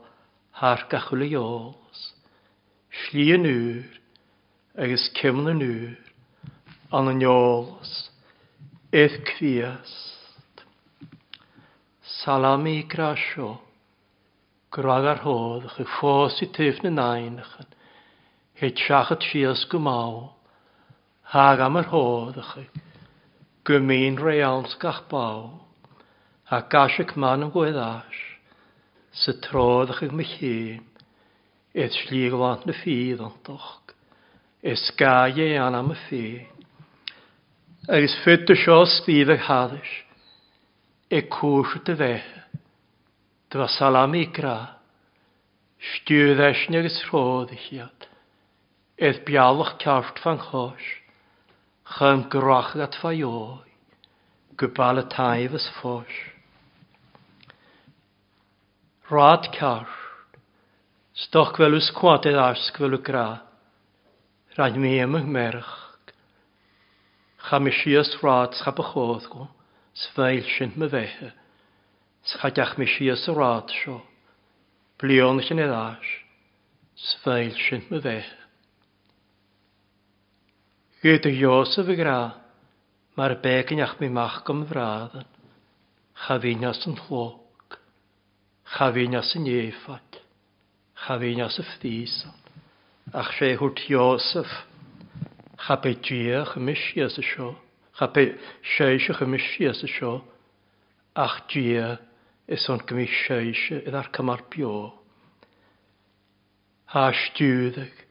har 0.61 0.85
gachwil 0.93 1.25
i 1.25 1.33
os. 1.41 2.01
Sli 3.03 3.31
yn 3.33 3.47
ŵr, 3.49 3.87
agos 4.85 5.07
cyml 5.17 5.49
yn 5.55 5.63
ŵr, 5.65 5.97
an 6.93 7.09
yn 7.15 7.25
ôls, 7.31 7.93
eith 8.93 9.17
cfiast. 9.31 10.65
Salami 12.21 12.83
grasio, 12.93 13.55
grag 14.75 15.09
ar 15.15 15.23
hodd, 15.25 15.71
chy 15.77 15.87
ffos 15.97 16.43
i 16.45 16.51
tyf 16.53 16.83
na 16.85 16.93
nainach, 16.99 17.57
heit 18.61 18.85
siachat 18.85 19.25
sias 19.31 19.65
gymaw, 19.73 20.27
hag 21.33 21.63
am 21.65 21.79
yr 21.81 21.89
hodd, 21.95 22.43
chy 22.53 22.67
gymyn 23.65 24.19
reals 24.21 24.77
gach 24.83 25.07
baw, 25.09 25.47
a 26.51 26.61
gasig 26.69 27.17
man 27.17 27.47
yn 27.47 27.55
gweddash, 27.55 28.30
sa 29.13 29.33
trád 29.33 29.91
ag 29.91 30.13
my 30.13 30.25
chéim, 30.25 30.85
is 31.75 31.95
slíáint 32.07 32.67
na 32.67 32.73
fíad 32.73 33.21
antoch, 33.21 33.95
is 34.63 34.93
gaé 34.99 35.55
e 35.55 35.57
an 35.57 35.75
am 35.75 35.91
a 35.91 35.97
fé. 36.09 36.47
Agus 37.89 38.15
fyta 38.25 38.55
seo 38.55 38.85
spíh 38.87 39.31
hadis, 39.47 39.91
cwrs 41.11 41.79
dy 41.85 41.95
a 41.99 42.23
dyfa 43.51 43.69
salam 43.69 44.15
i 44.15 44.27
gra, 44.31 44.79
stiwddesni 45.81 46.79
agos 46.79 47.01
rhodd 47.09 47.55
i 47.55 47.59
chiad, 47.59 48.07
eith 49.01 49.25
bialwch 49.27 49.79
cawrt 49.83 50.21
fan 50.23 50.39
chos, 50.39 50.87
chym 51.97 52.29
grach 52.31 52.77
at 52.79 52.99
faioi, 53.03 53.67
gybal 54.61 55.03
y 55.03 55.07
taif 55.11 55.57
ys 55.59 55.67
ffos 55.81 56.15
rád 59.11 59.49
cear, 59.51 59.89
stoch 61.19 61.57
bhfuil 61.59 61.81
ús 61.81 61.89
cuaid 61.97 62.29
ars 62.31 62.69
bhfuil 62.77 62.95
gra, 63.03 63.43
rain 64.55 64.79
mí 64.79 64.93
amach 65.03 65.27
merach, 65.27 65.73
cha 67.49 67.59
mi 67.59 67.73
sias 67.75 68.13
rád 68.23 68.55
schap 68.55 68.79
a 68.79 68.87
chód 68.93 69.27
go, 69.33 69.49
sfeil 69.99 70.47
sin 70.55 70.77
me 70.79 70.87
bheitthe, 70.93 71.33
schadeach 72.31 72.77
mi 72.79 72.87
sias 72.87 73.27
a 73.27 73.35
rád 73.35 73.75
seo, 73.81 73.99
blion 75.03 75.43
sin 75.43 75.59
i 75.59 75.67
ás, 75.67 76.15
sfeil 76.95 77.51
sin 77.67 77.83
me 77.91 77.99
bheitthe. 77.99 78.39
Gyd 81.03 81.27
y 81.27 81.35
Iosef 81.41 81.91
y 81.91 81.99
gra, 81.99 82.19
mae'r 83.19 83.41
begyn 83.43 83.83
ach 83.83 83.99
mi 83.99 84.13
mach 84.13 84.45
gom 84.47 84.63
gymfradd, 84.63 85.23
chafinas 86.29 86.87
yn 86.87 87.01
llwb 87.09 87.50
chafinas 88.71 89.33
yn 89.35 89.49
efat, 89.51 90.21
chafinas 91.07 91.59
y 91.59 91.65
ffdísan, 91.67 92.37
ach 93.13 93.33
se 93.35 93.57
hwt 93.59 93.83
Iosef, 93.91 94.51
chape 95.67 95.97
diach 95.99 96.55
y 96.57 96.63
misias 96.63 97.19
y 97.19 97.25
sio, 97.27 97.57
chape 97.99 98.37
seisach 98.77 99.23
y 99.25 99.27
misias 99.27 99.83
y 99.83 99.91
sio, 99.91 100.21
ach 101.19 101.41
dia 101.51 101.99
is 102.47 102.69
o'n 102.71 102.83
gymi 102.87 103.09
seisach 103.11 103.89
idd 103.89 103.97
ar 103.99 104.11
cymar 104.15 104.45
bio. 104.53 104.93
Ha 106.95 107.09
stiwddig, 107.27 108.05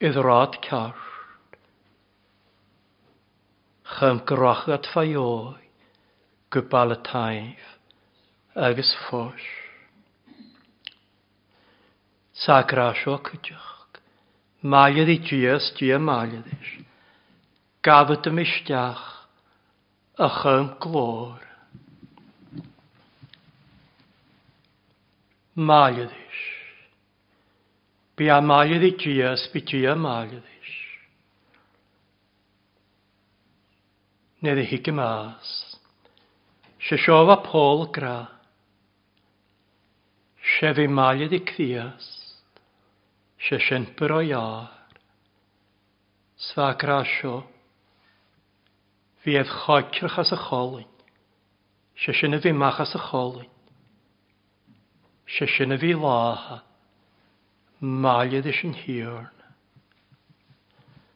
idd 0.00 0.20
rad 0.24 0.56
car, 0.64 0.96
chym 3.98 4.22
gyrwach 4.28 4.64
ffaioi, 4.88 5.60
gwbal 6.52 6.96
y 6.96 6.98
taif, 7.04 7.68
agus 8.56 8.96
ffos. 9.04 9.63
Sacrasio 12.34 13.18
cydioch. 13.22 14.00
Maedd 14.62 15.10
i 15.12 15.18
dias 15.22 15.70
dia 15.78 16.00
maedd 16.02 16.48
i. 16.50 16.84
Gafod 17.84 18.26
y 18.26 18.34
istiach 18.42 19.04
ych 20.26 20.40
yn 20.54 20.70
glor. 20.82 21.44
Maedd 25.54 26.10
i. 26.10 26.24
Bi 28.18 28.30
a 28.30 28.40
maedd 28.40 28.82
i 28.82 28.92
dias 29.04 29.46
bi 29.52 29.62
dia 29.62 29.94
maedd 29.94 30.40
i. 30.40 30.54
Nid 34.44 34.58
i 34.60 34.64
hig 34.68 34.90
y 34.90 34.92
mas. 34.92 35.52
Sio 36.84 36.98
siofa 37.00 37.38
pôl 37.46 37.86
gra. 37.94 38.16
Sef 40.54 40.76
fi 40.76 40.84
maedd 40.98 41.32
i 41.32 41.40
cdias 41.48 42.13
se 43.44 43.58
siemper 43.60 44.12
o 44.12 44.20
iar. 44.22 44.70
Sfa 46.36 46.72
grasio, 46.74 47.44
fi 49.22 49.36
ef 49.36 49.48
choicrach 49.64 50.18
as 50.18 50.32
y 50.32 50.38
cholyn, 50.48 50.88
se 51.96 52.12
sin 52.12 52.34
y 52.34 52.40
fi 52.40 52.52
mach 52.52 52.80
as 52.80 52.94
y 52.96 53.00
cholyn, 53.00 53.50
se 55.28 55.46
sin 55.46 55.72
y 55.72 55.78
fi 55.78 55.92
laha, 55.94 56.62
maliad 57.80 58.48
ys 58.48 58.62
yn 58.66 58.76
hiorn. 58.80 59.32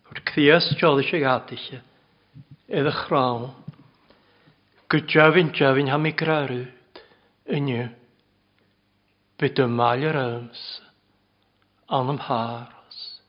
Wrth 0.09 0.25
cthias 0.31 0.73
jodd 0.81 1.03
ys 1.05 1.13
ag 1.19 1.29
atisio, 1.33 1.81
edd 2.69 2.89
y 2.89 2.97
chrawn, 3.05 3.51
gydjafyn 4.93 5.55
jafyn 5.57 5.93
ham 5.93 6.09
i 6.09 6.13
grarwyd, 6.17 7.01
yn 7.57 7.73
yw, 7.73 7.89
byd 9.41 9.65
y 9.65 9.69
mal 9.73 10.05
yr 10.05 10.21
ymsa. 10.25 10.88
anamharas, 11.89 13.21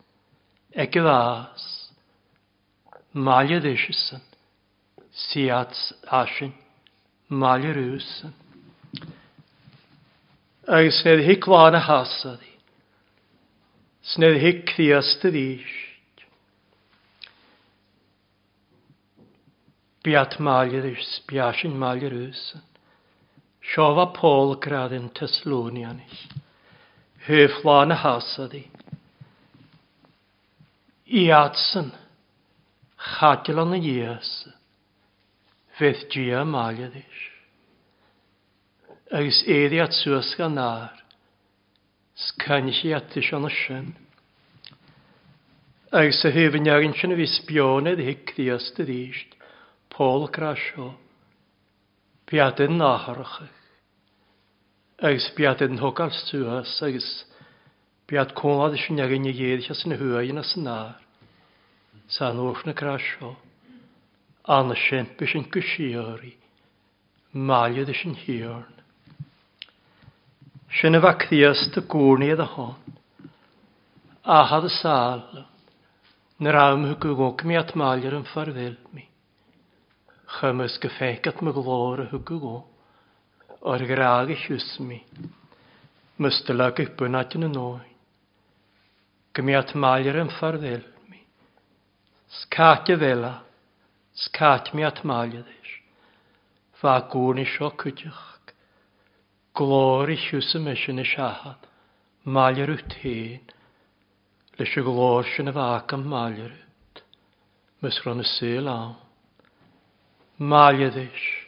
ekvas, 0.74 1.90
malyadışısın, 3.14 4.22
siyats 5.12 5.92
aşın, 6.08 6.54
malyarıyısın. 7.30 8.34
Ag 10.68 10.92
sned 10.92 11.28
hik 11.28 11.48
vana 11.48 11.88
hasadi, 11.88 12.46
sned 14.02 14.42
hik 14.42 14.70
fiyastı 14.70 15.34
dişt, 15.34 15.90
biat 20.06 20.40
malyarıyısın, 20.40 21.24
biaşın 21.32 21.78
malyarıyısın. 21.78 22.62
Şova 23.62 24.14
Paul 24.14 24.60
graden 24.60 25.08
Thessalonianich. 25.08 26.30
höfla 27.30 27.86
na 27.86 27.96
hasadi. 27.96 28.66
chadil 31.10 31.92
chadilan 32.98 33.72
na 33.72 33.78
iasa, 33.78 34.54
fydd 35.78 36.10
gia 36.10 36.44
magadis. 36.44 37.20
Agus 39.12 39.44
édi 39.48 39.82
at 39.82 39.94
suas 39.94 40.36
gan 40.38 40.56
nar, 40.56 40.94
scannis 42.16 42.84
i 42.86 42.94
atis 42.94 43.32
an 43.34 43.46
asyn. 43.50 43.94
Agus 45.92 46.26
a 46.26 46.30
hefyn 46.32 46.70
agin 46.70 46.94
sy'n 46.94 47.16
fys 47.18 47.40
bionedd 47.48 48.02
hic 48.04 48.36
ddias 48.36 48.70
dy 48.78 48.86
ddysd, 48.86 49.38
Paul 49.90 50.28
Crasio, 50.30 50.94
biadyn 52.30 52.78
naharachach 52.78 53.59
agus 55.02 55.30
beat 55.36 55.62
yn 55.64 55.80
hogal 55.80 56.12
stwhas 56.12 56.74
agus 56.84 57.08
biad 58.10 58.34
cwlad 58.36 58.74
ysyn 58.76 59.00
ag 59.00 59.14
yn 59.16 59.30
i 59.30 59.32
gyd 59.38 59.68
as 59.72 59.86
yn 59.88 59.96
hwa 60.00 60.24
yn 60.28 60.42
as 60.42 60.56
yn 60.60 60.68
ar. 60.68 60.98
Sa'n 62.12 62.42
wrth 62.44 62.66
na 62.68 62.74
crasio. 62.76 63.36
Anna 64.44 64.76
sy'n 64.76 65.08
bys 65.16 65.36
yn 65.40 65.46
gysiori. 65.54 66.34
Maliad 67.32 67.92
ysyn 67.94 68.18
hiorn. 68.26 68.76
Sy'n 70.80 70.98
y 70.98 71.02
facthias 71.06 71.62
dy 71.76 71.86
gwrni 71.94 72.32
edrych 72.34 72.58
hon. 72.58 72.76
A 74.26 74.42
had 74.52 74.68
y 74.68 74.74
sal. 74.82 75.46
Nyr 76.44 76.60
am 76.60 76.90
hwgwg 76.90 77.46
mi 77.48 77.56
at 77.60 77.72
maliad 77.80 78.18
yn 78.20 78.28
ffarfil 78.28 78.76
mi. 78.92 79.06
Chymys 80.40 80.76
gyffegat 80.84 81.40
my 81.46 81.56
glor 81.56 82.04
y 82.04 82.10
hwgwg 82.12 82.66
o'r 83.62 83.84
graag 83.90 84.32
i 84.34 84.38
hwsmi. 84.46 85.00
Mystyla 86.20 86.70
eich 86.72 86.94
bwynad 87.00 87.36
yn 87.38 87.48
y 87.48 87.52
noen. 87.54 87.86
Gymiat 89.36 89.76
maelr 89.76 90.20
yn 90.20 90.32
ffardel 90.36 90.84
mi. 91.12 91.22
Scat 92.42 92.90
y 92.92 92.98
fela, 93.00 93.34
scat 94.26 94.74
mi 94.74 94.84
at 94.84 95.04
maelr 95.08 95.46
ddys. 95.46 95.76
Fa 96.82 96.98
gwn 97.12 97.42
i 97.44 97.48
sio 97.48 97.72
cwtioch. 97.80 98.54
Glor 99.56 100.12
i 100.12 100.18
hws 100.20 100.54
y 100.56 100.64
mysyn 100.64 101.04
y 101.04 101.08
siahan. 101.08 101.60
Maelr 102.26 102.76
yw 102.76 102.84
hyn. 103.02 103.54
Lys 104.60 104.76
y 104.76 104.84
glor 104.84 105.28
sy'n 105.34 105.52
y 105.52 105.56
fac 105.56 105.96
am 105.96 106.08
maelr 106.12 106.50
yw. 106.52 106.66
Mys 107.80 108.02
ron 108.04 108.20
y 108.20 108.28
syl 108.28 108.68
awn. 108.68 108.98
Maelr 110.52 110.92
ddys 110.96 111.39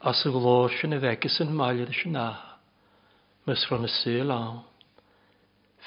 as 0.00 0.22
y 0.26 0.30
glor 0.30 0.70
sy'n 0.78 0.94
y 0.94 1.00
fegus 1.02 1.40
yn 1.42 1.54
maelid 1.58 1.90
sy'n 1.96 2.14
na, 2.14 2.28
mys 3.48 3.64
rhan 3.66 3.86
y 3.88 3.90
syl 3.90 4.30
awn. 4.30 4.60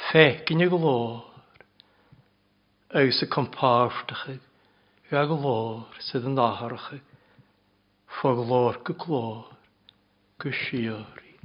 Fecyn 0.09 0.63
y 0.65 0.67
glor, 0.71 1.21
eus 2.99 3.21
y 3.23 3.27
compartach 3.31 4.25
y, 4.33 4.37
yw 5.11 5.19
a 5.21 5.25
glor 5.29 6.01
sydd 6.03 6.27
yn 6.27 6.35
naharach 6.35 6.89
y, 6.97 6.99
fo 8.19 8.33
glor 8.35 8.81
gy 8.87 8.95
glor, 8.99 9.45
gy 10.43 10.51
siori. 10.65 11.37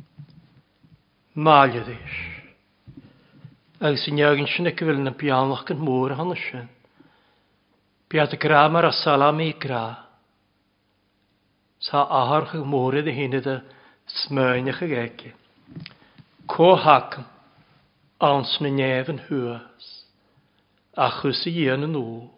Maelid 1.37 1.92
eis. 1.92 2.16
Eus 3.87 4.07
yn 4.11 4.22
iagyn 4.22 4.48
sy'n 4.50 4.70
y 4.70 4.74
gyfyl 4.74 5.02
yn 5.02 5.12
bianlach 5.20 5.66
gan 5.68 5.83
môr 5.85 6.16
hann 6.18 6.35
ysyn. 6.35 6.66
Biad 8.11 8.35
y 8.35 8.38
gra 8.40 8.64
mae'r 8.72 8.88
asala 8.88 9.31
i 9.42 9.52
gra 9.61 10.06
sa 11.87 12.03
aharch 12.20 12.55
móra 12.72 13.01
a 13.01 13.12
hinide 13.18 13.62
smöinech 14.07 14.83
a 14.83 15.09
Co 16.46 16.77
Cóhacm 16.77 17.25
ans 18.20 18.61
na 18.61 18.68
néhan 18.68 19.20
hwys, 19.29 19.87
a 20.96 21.11
chus 21.11 21.46
i 21.46 21.51
dhéana 21.51 21.87
nó 21.87 22.31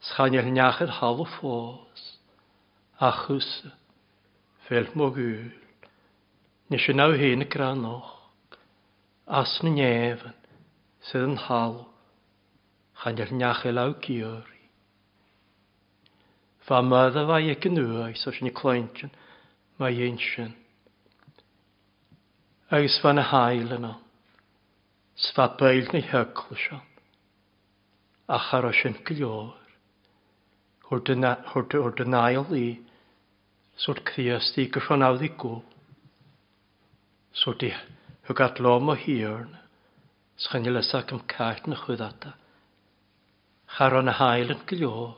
Schaneach 0.00 0.78
hal 0.98 1.20
o 1.20 1.24
ffos, 1.24 2.02
a 3.00 3.10
chus 3.12 3.48
fel 4.66 4.86
mw 4.94 5.10
gwyl, 5.14 5.52
nes 6.70 6.84
sin 6.84 6.96
ná 6.96 7.08
hyn 7.18 7.44
y 7.44 7.48
granoch, 7.48 8.12
as 9.26 9.58
na 9.62 9.70
néhan 9.70 10.36
sydd 11.08 11.28
yn 11.28 11.40
hal. 11.46 11.86
Chaneach 13.02 13.64
law 13.64 13.74
lawcíorí. 13.78 14.57
Fa 16.68 16.82
mada 16.84 17.24
fa 17.24 17.38
i 17.40 17.48
ac 17.54 17.64
yn 17.64 17.78
nŵa, 17.78 18.06
so 18.20 18.28
sy'n 18.36 18.50
i 18.50 18.52
cloention, 18.52 19.12
mae 19.80 20.02
ein 20.04 20.18
sy'n. 20.20 20.50
Agus 22.76 22.98
fa 23.00 23.14
na 23.14 23.22
hael 23.30 23.70
yno, 23.78 23.94
sfa 25.26 25.46
bail 25.60 25.86
na 25.94 26.02
hygl 26.10 26.58
sy'n, 26.64 26.82
a 28.28 28.38
charo 28.48 28.72
sy'n 28.76 28.98
gylio'r, 29.08 29.54
hwr 30.90 31.04
dyn 31.08 32.16
ail 32.18 32.52
i, 32.58 32.66
so'r 33.84 34.02
cthiast 34.10 34.58
i 34.60 34.66
gyffon 34.74 35.06
awdd 35.06 35.24
i 35.24 35.30
gwl, 35.40 35.62
so'r 37.44 37.56
di 37.62 37.70
hygat 38.28 38.60
lom 38.60 38.92
o 38.92 38.98
hirn, 39.06 39.56
s'chan 40.36 40.68
i 40.68 40.76
lysac 40.76 41.16
am 41.16 41.24
caet 41.32 41.64
na 41.70 41.80
chwydata, 41.80 42.34
charo 43.78 44.04
na 44.04 44.16
hael 44.20 44.52
yn 44.52 44.62
gylio'r, 44.68 45.16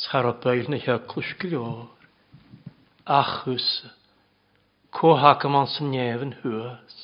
Sarabail 0.00 0.68
na 0.70 0.78
hiaclwys 0.80 1.32
gilior. 1.38 1.88
Achus, 3.06 3.68
Cohac 4.90 5.44
am 5.44 5.58
ansyn 5.60 5.92
nef 5.94 6.22
yn 6.24 6.36
hwys. 6.42 6.96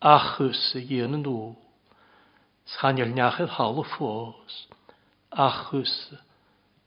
Achus, 0.00 0.60
y 0.78 0.84
gyn 0.90 1.18
yn 1.18 1.26
o. 1.30 1.54
Sganiol 2.74 3.50
hal 3.56 3.80
o 3.82 3.84
ffos. 3.94 4.60
Achus, 5.32 5.96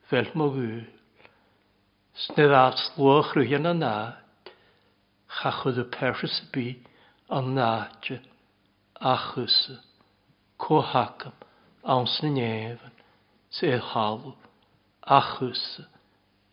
Fel 0.07 0.31
mogwyl. 0.39 0.85
Snydd 2.15 2.53
at 2.55 2.79
slwch 2.79 3.33
rhywun 3.35 3.67
a 3.67 3.73
nad. 3.75 4.51
Chachwyd 5.37 5.81
y 5.83 5.85
perfus 5.91 6.39
bu 6.53 6.69
am 7.29 7.51
naadje, 7.57 8.21
achus, 9.03 9.57
kohakam, 10.57 11.35
awnsyn 11.83 12.31
yn 12.31 12.39
efan, 12.45 12.95
sef 13.51 13.83
halw 13.91 14.31
achus. 15.08 15.63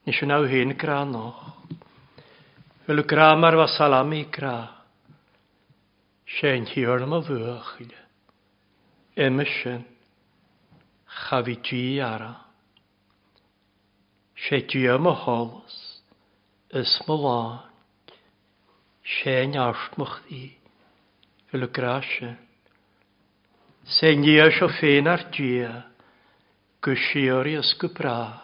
nes 0.04 0.20
yn 0.20 0.34
aw 0.36 0.44
hyn 0.44 0.76
gra 0.76 1.00
noch. 1.08 1.40
Fel 2.84 3.00
y 3.00 3.04
gra 3.08 3.32
mar 3.40 3.56
fa 3.56 3.66
salami 3.72 4.24
gra. 4.28 4.56
Sien 6.28 6.66
hi 6.68 6.84
o'r 6.84 7.06
ma 7.08 7.22
fwych. 7.24 7.70
Emysyn. 9.16 9.84
Chafi 11.08 11.56
gi 11.64 12.00
ara. 12.04 12.34
Se 14.36 14.60
gi 14.68 14.84
am 14.92 15.08
y 15.08 15.14
holos. 15.24 15.76
Ys 16.68 17.00
ma 17.08 17.16
lan. 17.24 17.60
arst 19.64 19.96
mwch 19.96 20.20
di. 20.28 20.44
Fel 21.48 21.64
y 21.64 21.72
gra 21.72 21.96
sien. 22.02 22.36
Se 23.84 24.14
ni 24.16 24.36
eisiau 24.36 24.68
ffein 24.68 25.08
ar 25.08 25.30
gia. 25.32 25.72
Gwysio 26.84 27.40
i 27.48 27.56
ysgwbraa 27.56 28.43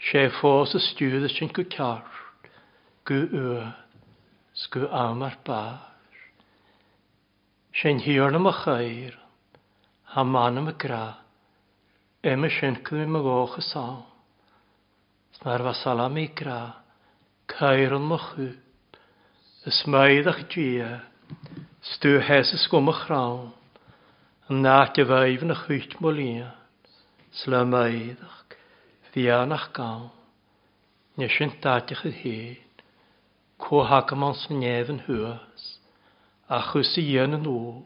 sé 0.00 0.30
fós 0.40 0.74
a 0.74 0.80
stúd 0.80 1.24
a 1.24 1.28
sin 1.28 1.50
go 1.52 1.62
ceart, 1.62 2.08
go 3.04 3.20
ua, 3.36 3.66
sgu 4.54 4.88
amar 4.88 5.32
ar 5.32 5.38
bar. 5.44 5.80
Sin 7.74 8.00
hiar 8.00 8.34
am 8.34 8.46
a 8.46 8.52
chair, 8.64 9.14
ha 10.12 10.24
man 10.24 10.58
am 10.58 10.68
a 10.68 10.72
gra, 10.72 11.18
em 12.24 12.44
a 12.44 12.50
sin 12.50 12.80
cymru 12.84 13.08
ma 13.08 13.20
goch 13.20 13.58
a. 13.60 13.86
Snar 15.36 15.60
fa 15.68 15.74
salam 15.74 16.16
i 16.16 16.26
gra, 16.26 16.74
cair 17.46 17.94
an 17.94 18.08
mochu, 18.08 18.56
ys 19.66 19.84
maid 19.86 20.26
ach 20.26 20.48
dia, 20.48 21.04
stú 21.92 22.18
hes 22.24 22.54
ys 22.56 22.66
gwm 22.72 22.88
a 22.88 22.96
chrawn, 23.04 23.52
yn 24.48 24.64
nac 24.64 24.96
a 24.98 25.04
faif 25.04 25.44
yn 25.44 25.54
a 25.54 25.60
chwyt 25.66 26.00
molina, 26.00 26.54
sla 27.44 27.64
maidach 27.68 28.39
fianach 29.14 29.68
gael, 29.76 30.08
ne 31.18 31.28
sy'n 31.28 31.52
dadych 31.62 32.02
y 32.08 32.12
hyn, 32.20 32.82
co 33.60 33.82
hag 33.84 34.12
yma'n 34.16 34.36
syniad 34.40 34.92
yn 34.94 35.02
hwys, 35.06 35.64
a 36.48 36.60
chwys 36.70 36.92
i 37.02 37.06
yn 37.22 37.36
yn 37.38 37.48
ôl, 37.50 37.80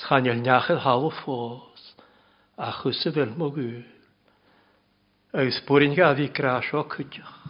sganiol 0.00 0.42
nach 0.44 0.68
yr 0.74 0.84
o 0.94 1.10
ffos, 1.20 1.86
a 2.56 2.70
chwys 2.80 3.04
y 3.08 3.14
fel 3.16 3.34
mwg 3.38 3.62
yw. 3.64 3.86
Ys 5.44 5.62
bwrin 5.68 5.96
gaf 5.96 6.20
i 6.22 6.28
gras 6.32 6.70
o 6.72 6.84
cydioch, 6.92 7.40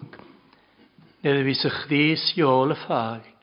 nid 1.22 1.45
fi 1.47 1.59
sy'ch 1.61 1.83
chdys 1.85 2.31
i 2.39 2.47
ôl 2.47 2.74
y 2.74 2.79
ffag, 2.85 3.35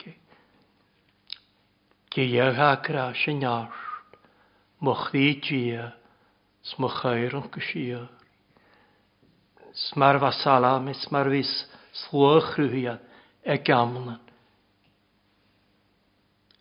Gyag 2.15 2.59
a 2.63 2.69
gras 2.79 3.25
y 3.27 3.33
ar, 3.43 3.73
mwch 4.79 5.09
ddi 5.11 5.31
gia, 5.43 5.89
smwchair 6.63 7.33
yn 7.35 7.49
gysio 7.51 8.05
smar 9.75 10.19
vasala 10.19 10.79
me 10.79 10.93
smar 10.93 11.29
vis 11.29 11.65
slochrúhia 11.93 12.99
e 13.43 13.57
gamlan. 13.57 14.19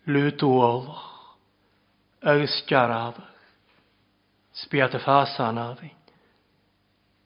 Lúdúolach 0.07 1.37
agus 2.21 2.63
dearabach, 2.67 3.33
spiad 4.53 4.95
a 4.95 4.99
y 5.83 5.91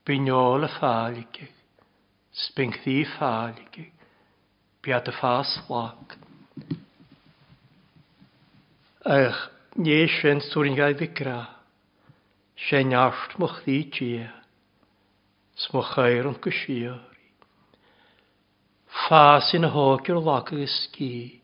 bineol 0.05 0.63
a 0.63 0.69
fálige, 0.79 1.47
spinkthí 2.33 3.05
fálige, 3.05 3.91
y 4.81 4.89
ffas 4.89 5.13
fáslach. 5.19 6.17
Ach, 9.05 9.51
nie 9.75 10.07
sin 10.07 10.41
súrin 10.41 10.75
gael 10.75 10.97
vigra, 10.97 11.47
sin 12.55 12.93
ásht 12.93 13.37
moch 13.37 13.61
dí 13.65 13.83
tíach. 13.93 14.38
Smo 15.59 15.83
chair 15.83 16.27
yn 16.29 16.37
gysiori. 16.43 17.19
Fas 19.05 19.51
yn 19.57 19.67
hogyr 19.73 20.19
lag 20.23 20.49
ag 20.53 20.63
ysgi. 20.65 21.39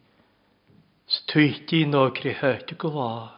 Stwytti 1.06 1.84
no 1.90 2.08
gri 2.16 2.34
y 2.34 2.78
gwlar. 2.82 3.36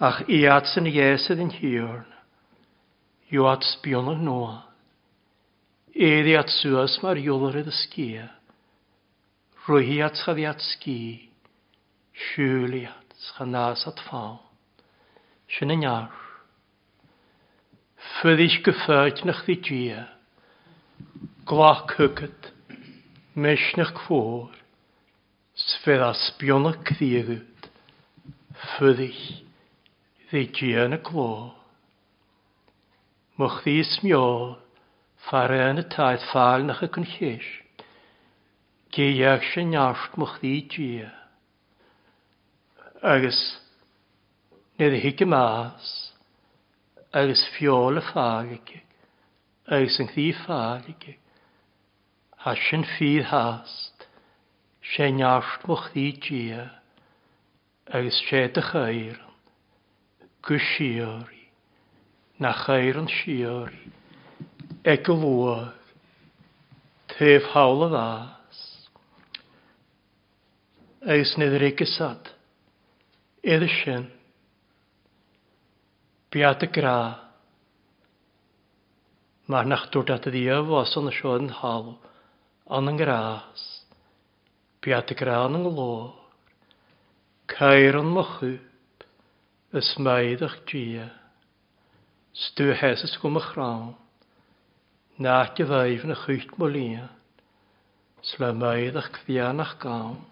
Ach 0.00 0.22
i 0.28 0.44
at 0.48 0.68
sy'n 0.70 0.88
iesydd 0.90 1.40
yn 1.44 1.54
hiwrn. 1.56 2.06
Yw 3.32 3.48
at 3.50 3.66
sbion 3.66 4.12
yn 4.12 4.24
noa. 4.28 4.58
Eddi 5.94 6.36
at 6.38 6.52
sŵas 6.54 7.00
mae'r 7.02 7.20
iolor 7.24 7.58
yd 7.60 7.68
ysgia. 7.72 8.28
Rwyhi 9.66 10.00
at 10.06 10.20
chaddi 10.22 10.46
at 10.48 10.62
sgi. 10.64 11.28
Siwli 12.30 12.86
at 12.88 13.18
chanas 13.34 13.86
at 13.90 14.00
fawn. 14.06 14.38
Sy'n 15.50 15.74
yn 15.76 15.86
iarf. 15.88 16.29
Fyddis 18.18 18.56
gyffyd 18.66 19.22
nach 19.24 19.44
ddi 19.46 19.56
dia. 19.64 20.00
Glach 21.48 21.94
hygyd. 21.96 22.50
Mesnach 23.38 23.94
ffôr. 24.04 24.50
Sfedd 25.54 26.02
asbionach 26.08 26.82
cdiagyd. 26.90 27.70
Fyddis 28.74 29.22
ddi 30.32 30.44
dia 30.58 30.88
na 30.90 30.98
glo. 30.98 31.54
Mwch 33.38 33.62
ddi 33.64 33.78
smio. 33.94 34.26
Fare 35.30 35.62
yn 35.70 35.80
y 35.80 35.86
taith 35.94 36.26
ffal 36.32 36.66
nach 36.66 36.82
y 36.84 36.90
cynlleis. 36.92 37.48
Geiach 38.90 39.46
sy'n 39.52 39.76
iawn 39.78 40.06
mwch 40.18 40.38
ddi 40.42 40.54
dia. 40.74 41.10
Agus, 43.00 43.38
nid 44.76 44.98
hig 45.00 45.22
y 45.24 45.28
mas, 45.28 46.09
agus 47.12 47.42
fiol 47.56 47.98
y 47.98 48.04
ffáige, 48.06 48.82
agus 49.66 49.98
yn 50.02 50.10
chdi 50.12 50.28
ffáige, 50.44 51.16
a 52.46 52.54
sy'n 52.56 52.86
ffydd 52.86 53.26
hast, 53.32 54.06
sy'n 54.92 55.18
iasht 55.20 55.66
mo 55.66 55.76
chdi 55.88 56.06
dia, 56.22 56.68
agus 57.90 58.20
sy'n 58.28 58.52
dy 58.54 58.62
chairan, 58.70 59.34
gwsiori, 60.46 61.42
na 62.38 62.54
chairan 62.62 63.10
siori, 63.10 63.90
ag 64.86 65.10
y 65.10 65.16
lwag, 65.18 65.96
tef 67.16 67.50
hawl 67.52 67.88
y 67.88 67.90
fas. 67.96 68.62
agus 71.00 71.34
nid 71.40 71.54
yr 71.56 71.64
egesad, 71.72 72.30
edrych 73.42 73.76
sy'n, 73.82 74.08
Beatagra. 76.30 77.18
Mar 79.50 79.66
nach 79.66 79.88
dúirt 79.90 80.28
a 80.28 80.30
díomh 80.30 80.70
as 80.78 80.92
sanna 80.94 81.10
seo 81.10 81.32
an 81.34 81.48
hall 81.48 81.98
an 82.70 82.86
an 82.86 82.96
grás. 82.96 83.82
Beatagra 84.80 85.40
an 85.46 85.64
glór. 85.64 86.14
Cair 87.48 87.98
an 87.98 88.14
mo 88.14 88.22
chup 88.22 89.02
is 89.74 89.90
méidech 89.98 90.54
dia. 90.70 91.10
Stú 92.32 92.70
heas 92.78 93.18
go 93.20 93.28
a 93.34 93.40
chrán. 93.40 93.96
Náit 95.18 95.56
de 95.56 95.66
bhaimh 95.66 96.04
na 96.04 96.14
chuit 96.14 96.56
mo 96.56 96.66
líon. 96.70 97.10
s 98.22 98.38
le 98.38 98.52
méadach 98.52 99.18
bheannach 99.26 99.80
gám, 99.82 100.26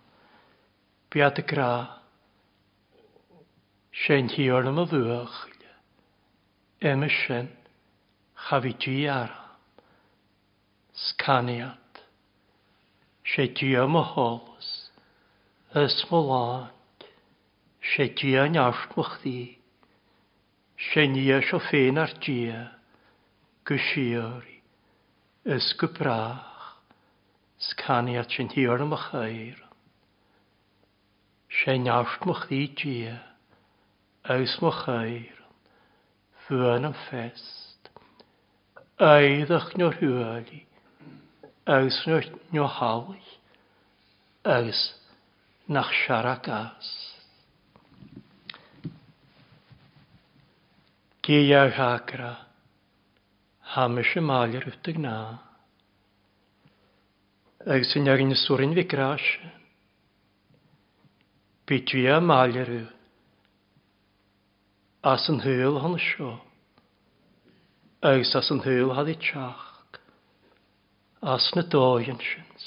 Beat 1.10 1.38
a 1.38 1.42
gra, 1.42 2.02
sé 3.90 4.22
tíorlam 4.28 4.78
a 4.78 4.86
bhuaach 4.86 5.57
Emysyn, 6.80 7.48
chafidji 8.36 9.08
ara, 9.10 9.50
scaniad, 10.94 11.74
se 13.24 13.48
di 13.48 13.74
am 13.74 13.90
dia 13.90 13.90
maholos, 13.90 14.90
ysmolan, 15.74 16.70
se 17.82 18.08
dia 18.14 18.46
mwch 18.46 19.22
di, 19.24 19.58
se 20.78 21.06
nia 21.08 21.40
o 21.52 21.58
ffein 21.58 21.98
ar 21.98 22.14
dia, 22.22 22.70
gysiori, 23.66 24.62
ysgybrach, 25.44 26.78
scaniad 27.58 28.30
sy'n 28.30 28.54
hiar 28.54 28.86
am 28.86 28.94
achair. 28.94 29.58
Se 31.50 31.74
nashmach 31.74 32.46
di 32.46 32.68
dia, 32.70 33.18
ysmach 34.30 34.86
air, 34.86 35.37
hwn 36.48 36.88
am 36.88 36.94
fest. 37.08 37.90
Eiddach 38.98 39.74
nhw'r 39.78 39.98
hwyli, 40.00 40.62
agos 41.68 41.98
nhw'r 42.08 42.28
nhw 42.54 42.64
hawl, 42.78 43.20
agos 44.42 44.80
nach 45.68 45.92
siarad 46.00 46.42
gas. 46.46 46.88
Gia 51.28 51.66
hagra, 51.76 52.32
hamis 53.76 54.16
y 54.16 54.24
malir 54.24 54.64
wtag 54.72 54.98
na. 55.04 55.16
Agos 57.68 57.92
yn 58.00 58.08
agyn 58.08 58.32
y 58.32 58.38
sŵrin 58.40 58.72
fi 58.78 58.88
grasio. 58.88 59.54
Bitwi 61.68 62.08
a 62.08 62.16
malir 62.24 62.72
yw 62.80 62.86
as 65.08 65.28
yn 65.32 65.40
hwyl 65.44 65.78
hon 65.82 65.96
sio. 66.02 66.32
Eus 68.08 68.34
as 68.38 68.50
yn 68.54 68.62
hwyl 68.64 68.94
had 68.96 69.10
i 69.10 69.16
tiach. 69.18 69.64
As 71.34 71.48
na 71.56 71.64
dói 71.66 72.08
yn 72.12 72.20
syns. 72.22 72.66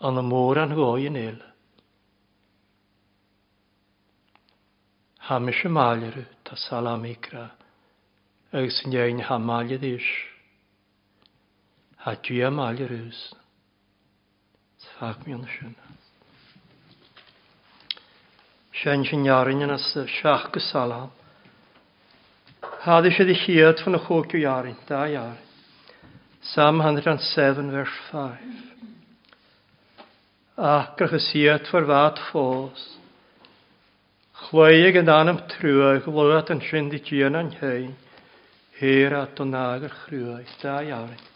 An 0.00 0.20
y 0.20 0.24
môr 0.26 0.60
an 0.62 0.74
hwoi 0.76 1.08
yn 1.10 1.18
eil. 1.20 1.40
Hamis 5.28 5.64
y 5.66 5.70
malyrw 5.70 6.24
ta 6.48 6.58
salam 6.58 7.04
igra. 7.08 7.50
Eus 8.52 8.82
yn 8.86 8.96
ein 9.04 9.24
hamal 9.28 9.70
i 9.72 9.80
ddys. 9.82 10.08
Hadju 12.06 12.40
y 12.42 12.50
malyrwys. 12.50 13.20
Tfag 14.82 15.26
mi 15.26 15.36
yn 15.38 15.46
sy'n. 15.54 15.76
Sian 18.72 19.04
sy'n 19.04 19.26
iarin 19.28 19.64
yn 19.66 19.74
as 19.74 19.84
siach 20.16 20.46
gysalam. 20.54 21.10
Haddi 22.86 23.12
sydd 23.12 23.32
i 23.34 23.36
chiad 23.36 23.82
fan 23.84 23.98
y 23.98 24.00
chwg 24.06 24.32
yw 24.38 24.44
iarin, 24.46 24.78
da 24.88 25.04
iarin. 25.12 25.48
Sam 26.54 26.80
107 26.82 27.70
verse 27.70 27.98
5. 28.10 28.38
Ach 30.56 30.88
gyrchysiad 30.98 31.68
for 31.70 31.86
fad 31.86 32.18
ffos. 32.30 32.86
Chloeg 34.42 34.98
yn 34.98 35.12
anam 35.12 35.38
trwy, 35.52 36.00
glwyd 36.06 36.50
yn 36.56 36.64
sy'n 36.66 36.88
di 36.90 37.02
gian 37.06 37.38
yn 37.38 37.52
hyn. 37.60 37.92
Hir 38.80 39.14
at 39.20 39.44
o'n 39.44 39.54
agor 39.54 39.94
chrwy, 40.00 40.42
da 40.64 40.80
iarin. 40.82 41.31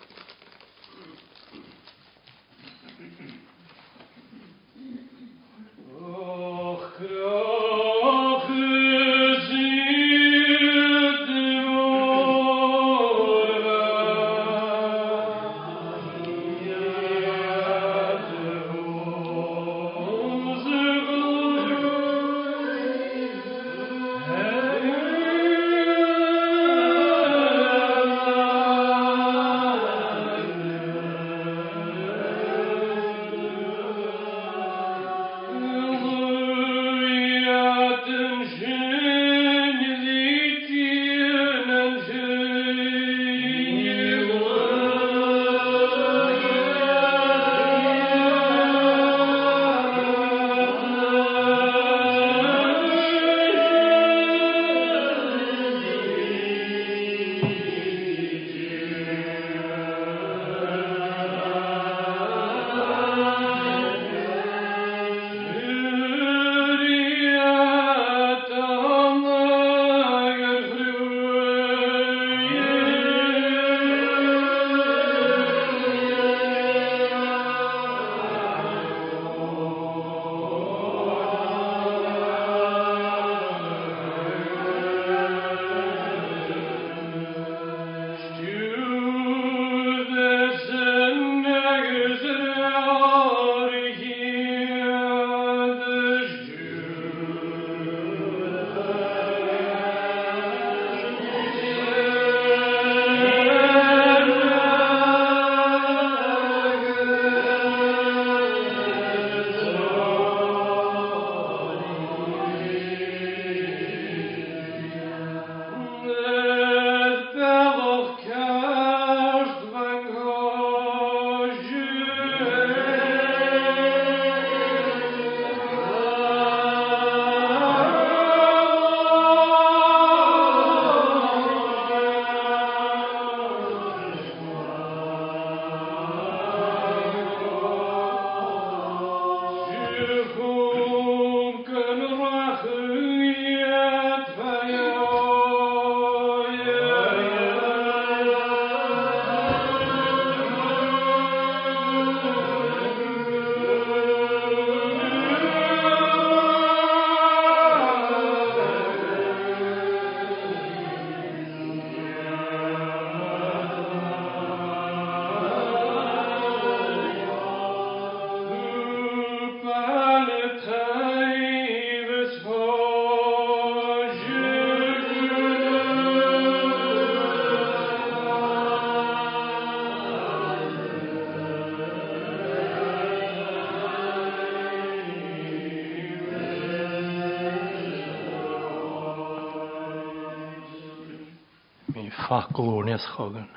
chachlónias 192.27 193.07
chogan. 193.15 193.49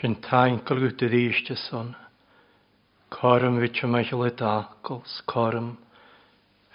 Sin 0.00 0.16
tainkul 0.20 0.82
út 0.84 1.02
a 1.02 1.56
son, 1.56 1.96
Corm 3.08 3.58
vi 3.58 3.68
te 3.68 3.86
me 3.86 4.02
le 4.02 4.30
dacos, 4.30 5.22
corm 5.26 5.76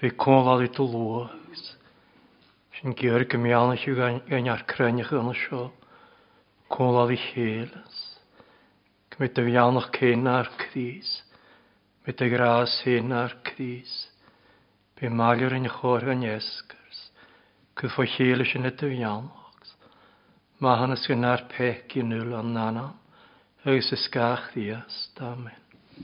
vi 0.02 0.10
cóláí 0.12 0.68
tú 0.70 0.84
luas, 0.84 1.78
sin 2.74 2.94
ggéir 2.94 3.28
go 3.30 3.38
meanna 3.38 3.78
siú 3.78 3.96
gan 3.96 4.22
ar 4.50 4.66
crunneach 4.66 5.14
an 5.14 5.34
seo, 5.34 5.72
cóláí 6.68 7.16
chélas, 7.16 8.20
go 9.10 9.16
mit 9.20 9.38
a 9.38 9.42
bheannach 9.42 9.92
cénar 9.92 10.50
crís, 10.58 11.24
mit 12.06 12.22
a 12.22 12.28
grás 12.28 12.86
in. 12.86 13.14
Mae 20.64 20.80
hanes 20.80 21.04
gynnar 21.10 21.42
pec 21.52 21.98
i 22.00 22.04
nŵl 22.06 22.32
o'n 22.38 22.54
nana, 22.56 22.86
agos 23.66 23.92
ysgach 23.98 24.52
ddias, 24.54 25.00
amen. 25.20 25.65